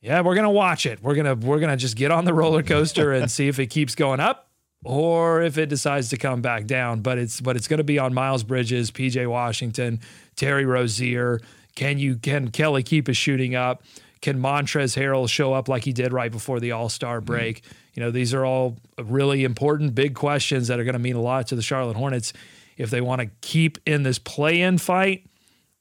Yeah, 0.00 0.20
we're 0.20 0.34
gonna 0.34 0.50
watch 0.50 0.84
it. 0.86 1.00
We're 1.02 1.14
gonna 1.14 1.34
we're 1.36 1.60
gonna 1.60 1.76
just 1.76 1.96
get 1.96 2.10
on 2.10 2.24
the 2.24 2.34
roller 2.34 2.62
coaster 2.62 3.12
and 3.12 3.30
see 3.30 3.46
if 3.46 3.58
it 3.60 3.68
keeps 3.68 3.94
going 3.94 4.20
up 4.20 4.45
or 4.86 5.42
if 5.42 5.58
it 5.58 5.68
decides 5.68 6.08
to 6.10 6.16
come 6.16 6.40
back 6.40 6.66
down. 6.66 7.00
But 7.00 7.18
it's 7.18 7.40
but 7.40 7.56
it's 7.56 7.68
going 7.68 7.78
to 7.78 7.84
be 7.84 7.98
on 7.98 8.14
Miles 8.14 8.44
Bridges, 8.44 8.90
PJ 8.90 9.26
Washington, 9.28 10.00
Terry 10.36 10.64
Rozier. 10.64 11.40
Can 11.74 11.98
you 11.98 12.16
can 12.16 12.50
Kelly 12.50 12.82
keep 12.82 13.08
his 13.08 13.16
shooting 13.16 13.54
up? 13.54 13.82
Can 14.22 14.38
Montrezl 14.38 15.00
Harrell 15.00 15.28
show 15.28 15.52
up 15.52 15.68
like 15.68 15.84
he 15.84 15.92
did 15.92 16.12
right 16.12 16.32
before 16.32 16.58
the 16.60 16.72
All 16.72 16.88
Star 16.88 17.18
mm-hmm. 17.18 17.26
break? 17.26 17.62
Mm-hmm. 17.62 17.74
You 17.94 18.02
know, 18.02 18.10
these 18.10 18.32
are 18.34 18.44
all 18.44 18.76
really 19.02 19.44
important, 19.44 19.94
big 19.94 20.14
questions 20.14 20.68
that 20.68 20.78
are 20.78 20.84
going 20.84 20.94
to 20.94 20.98
mean 20.98 21.16
a 21.16 21.20
lot 21.20 21.46
to 21.48 21.56
the 21.56 21.62
Charlotte 21.62 21.96
Hornets 21.96 22.32
if 22.76 22.90
they 22.90 23.00
want 23.00 23.22
to 23.22 23.30
keep 23.40 23.78
in 23.86 24.02
this 24.02 24.18
play 24.18 24.60
in 24.60 24.78
fight. 24.78 25.26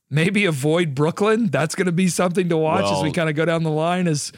Maybe 0.09 0.45
avoid 0.45 0.95
Brooklyn. 0.95 1.47
That's 1.47 1.75
going 1.75 1.87
to 1.87 1.91
be 1.91 2.07
something 2.07 2.47
to 2.49 2.57
watch 2.57 2.83
well, 2.83 2.97
as 2.97 3.03
we 3.03 3.11
kind 3.11 3.29
of 3.29 3.35
go 3.35 3.43
down 3.43 3.63
the 3.63 3.71
line. 3.71 4.07
As 4.07 4.31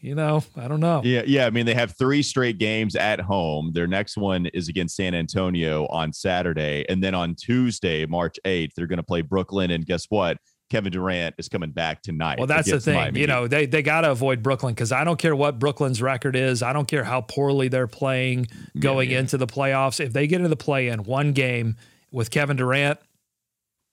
you 0.00 0.14
know, 0.14 0.42
I 0.56 0.68
don't 0.68 0.80
know. 0.80 1.02
Yeah, 1.04 1.22
yeah. 1.26 1.46
I 1.46 1.50
mean, 1.50 1.66
they 1.66 1.74
have 1.74 1.96
three 1.96 2.22
straight 2.22 2.58
games 2.58 2.96
at 2.96 3.20
home. 3.20 3.72
Their 3.74 3.86
next 3.86 4.16
one 4.16 4.46
is 4.46 4.68
against 4.68 4.96
San 4.96 5.14
Antonio 5.14 5.86
on 5.86 6.12
Saturday, 6.12 6.84
and 6.88 7.02
then 7.02 7.14
on 7.14 7.34
Tuesday, 7.34 8.06
March 8.06 8.38
eighth, 8.44 8.72
they're 8.76 8.86
going 8.86 8.98
to 8.98 9.02
play 9.02 9.22
Brooklyn. 9.22 9.70
And 9.70 9.86
guess 9.86 10.06
what? 10.08 10.38
Kevin 10.72 10.90
Durant 10.90 11.34
is 11.36 11.50
coming 11.50 11.70
back 11.70 12.00
tonight. 12.00 12.38
Well, 12.38 12.46
that's 12.46 12.70
the 12.70 12.80
thing. 12.80 12.94
Miami. 12.94 13.20
You 13.20 13.26
know, 13.26 13.46
they 13.46 13.66
they 13.66 13.82
got 13.82 14.00
to 14.00 14.10
avoid 14.10 14.42
Brooklyn 14.42 14.72
because 14.72 14.90
I 14.90 15.04
don't 15.04 15.18
care 15.18 15.36
what 15.36 15.58
Brooklyn's 15.58 16.00
record 16.00 16.34
is. 16.34 16.62
I 16.62 16.72
don't 16.72 16.88
care 16.88 17.04
how 17.04 17.20
poorly 17.20 17.68
they're 17.68 17.86
playing 17.86 18.46
going 18.78 19.10
yeah, 19.10 19.14
yeah. 19.14 19.20
into 19.20 19.36
the 19.36 19.46
playoffs. 19.46 20.00
If 20.00 20.14
they 20.14 20.26
get 20.26 20.36
into 20.36 20.48
the 20.48 20.56
play 20.56 20.88
in 20.88 21.04
one 21.04 21.32
game 21.32 21.76
with 22.10 22.30
Kevin 22.30 22.56
Durant, 22.56 22.98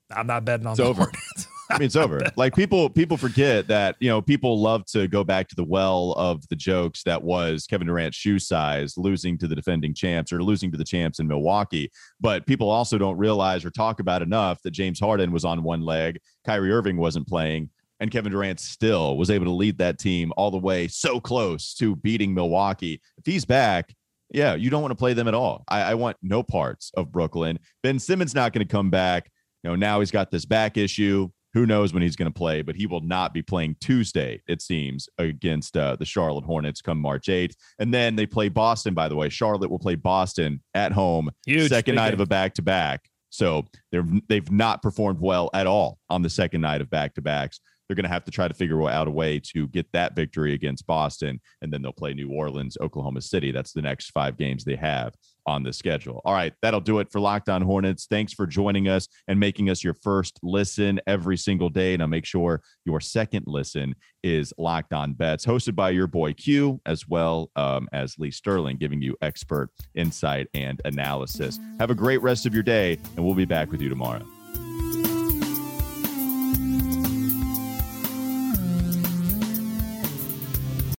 I'm 0.09 0.25
not 0.25 0.45
betting 0.45 0.67
on 0.67 0.73
it's 0.73 0.79
over. 0.79 1.11
I 1.69 1.77
mean, 1.77 1.85
it's 1.85 1.95
over. 1.95 2.19
Like 2.35 2.55
people, 2.55 2.89
people 2.89 3.17
forget 3.17 3.67
that 3.67 3.95
you 3.99 4.07
know 4.07 4.21
people 4.21 4.61
love 4.61 4.85
to 4.87 5.07
go 5.07 5.23
back 5.23 5.47
to 5.49 5.55
the 5.55 5.63
well 5.63 6.13
of 6.13 6.47
the 6.47 6.55
jokes 6.55 7.03
that 7.03 7.21
was 7.21 7.65
Kevin 7.67 7.87
Durant's 7.87 8.17
shoe 8.17 8.39
size 8.39 8.97
losing 8.97 9.37
to 9.39 9.47
the 9.47 9.55
defending 9.55 9.93
champs 9.93 10.31
or 10.31 10.41
losing 10.41 10.71
to 10.71 10.77
the 10.77 10.85
champs 10.85 11.19
in 11.19 11.27
Milwaukee. 11.27 11.91
But 12.21 12.45
people 12.45 12.69
also 12.69 12.97
don't 12.97 13.17
realize 13.17 13.65
or 13.65 13.71
talk 13.71 13.99
about 13.99 14.21
enough 14.21 14.61
that 14.63 14.71
James 14.71 14.99
Harden 14.99 15.31
was 15.31 15.43
on 15.43 15.63
one 15.63 15.81
leg, 15.81 16.19
Kyrie 16.45 16.71
Irving 16.71 16.97
wasn't 16.97 17.27
playing, 17.27 17.69
and 17.99 18.11
Kevin 18.11 18.31
Durant 18.31 18.59
still 18.59 19.17
was 19.17 19.29
able 19.29 19.45
to 19.45 19.51
lead 19.51 19.77
that 19.79 19.99
team 19.99 20.31
all 20.37 20.51
the 20.51 20.57
way 20.57 20.87
so 20.87 21.19
close 21.19 21.73
to 21.75 21.95
beating 21.97 22.33
Milwaukee. 22.33 23.01
If 23.17 23.25
he's 23.25 23.43
back, 23.43 23.93
yeah, 24.31 24.55
you 24.55 24.69
don't 24.69 24.81
want 24.81 24.91
to 24.91 24.95
play 24.95 25.13
them 25.13 25.27
at 25.27 25.33
all. 25.33 25.63
I, 25.67 25.81
I 25.81 25.93
want 25.95 26.17
no 26.21 26.43
parts 26.43 26.91
of 26.95 27.11
Brooklyn. 27.11 27.59
Ben 27.83 27.99
Simmons 27.99 28.35
not 28.35 28.53
going 28.53 28.65
to 28.65 28.71
come 28.71 28.89
back. 28.89 29.29
You 29.63 29.71
know, 29.71 29.75
now 29.75 29.99
he's 29.99 30.11
got 30.11 30.31
this 30.31 30.45
back 30.45 30.77
issue 30.77 31.29
who 31.53 31.65
knows 31.65 31.93
when 31.93 32.03
he's 32.03 32.15
going 32.15 32.31
to 32.31 32.37
play, 32.37 32.61
but 32.61 32.75
he 32.75 32.85
will 32.85 33.01
not 33.01 33.33
be 33.33 33.41
playing 33.41 33.75
Tuesday, 33.79 34.41
it 34.47 34.61
seems, 34.61 35.09
against 35.17 35.75
uh, 35.75 35.95
the 35.95 36.05
Charlotte 36.05 36.45
Hornets 36.45 36.81
come 36.81 36.99
March 36.99 37.27
8th. 37.27 37.55
And 37.79 37.93
then 37.93 38.15
they 38.15 38.25
play 38.25 38.49
Boston, 38.49 38.93
by 38.93 39.07
the 39.07 39.15
way. 39.15 39.29
Charlotte 39.29 39.71
will 39.71 39.79
play 39.79 39.95
Boston 39.95 40.61
at 40.73 40.91
home, 40.91 41.29
Huge, 41.45 41.69
second 41.69 41.95
night 41.95 42.09
game. 42.09 42.13
of 42.15 42.19
a 42.21 42.25
back 42.25 42.53
to 42.55 42.61
back. 42.61 43.09
So 43.29 43.65
they're, 43.91 44.05
they've 44.27 44.51
not 44.51 44.81
performed 44.81 45.19
well 45.19 45.49
at 45.53 45.67
all 45.67 45.99
on 46.09 46.21
the 46.21 46.29
second 46.29 46.61
night 46.61 46.81
of 46.81 46.89
back 46.89 47.15
to 47.15 47.21
backs. 47.21 47.59
They're 47.87 47.95
going 47.95 48.03
to 48.03 48.09
have 48.09 48.25
to 48.25 48.31
try 48.31 48.47
to 48.47 48.53
figure 48.53 48.87
out 48.87 49.07
a 49.07 49.11
way 49.11 49.39
to 49.51 49.67
get 49.67 49.91
that 49.93 50.15
victory 50.15 50.53
against 50.53 50.85
Boston. 50.85 51.41
And 51.61 51.73
then 51.73 51.81
they'll 51.81 51.91
play 51.91 52.13
New 52.13 52.29
Orleans, 52.31 52.77
Oklahoma 52.79 53.21
City. 53.21 53.51
That's 53.51 53.73
the 53.73 53.81
next 53.81 54.11
five 54.11 54.37
games 54.37 54.63
they 54.63 54.75
have 54.75 55.15
on 55.49 55.63
the 55.63 55.73
schedule. 55.73 56.21
All 56.23 56.33
right, 56.33 56.53
that'll 56.61 56.79
do 56.79 56.99
it 56.99 57.11
for 57.11 57.19
Locked 57.19 57.49
On 57.49 57.61
Hornets. 57.61 58.07
Thanks 58.09 58.31
for 58.31 58.47
joining 58.47 58.87
us 58.87 59.07
and 59.27 59.39
making 59.39 59.69
us 59.69 59.83
your 59.83 59.95
first 59.95 60.39
listen 60.41 61.01
every 61.07 61.37
single 61.37 61.69
day. 61.69 61.97
Now 61.97 62.07
make 62.07 62.25
sure 62.25 62.61
your 62.85 63.01
second 63.01 63.45
listen 63.47 63.95
is 64.23 64.53
Locked 64.57 64.93
On 64.93 65.13
Bets, 65.13 65.45
hosted 65.45 65.75
by 65.75 65.89
your 65.89 66.07
boy 66.07 66.33
Q, 66.33 66.79
as 66.85 67.07
well 67.07 67.51
um, 67.55 67.89
as 67.91 68.17
Lee 68.17 68.31
Sterling, 68.31 68.77
giving 68.77 69.01
you 69.01 69.17
expert 69.21 69.69
insight 69.95 70.47
and 70.53 70.81
analysis. 70.85 71.59
Have 71.79 71.89
a 71.89 71.95
great 71.95 72.21
rest 72.21 72.45
of 72.45 72.53
your 72.53 72.63
day, 72.63 72.97
and 73.15 73.25
we'll 73.25 73.35
be 73.35 73.45
back 73.45 73.71
with 73.71 73.81
you 73.81 73.89
tomorrow. 73.89 74.25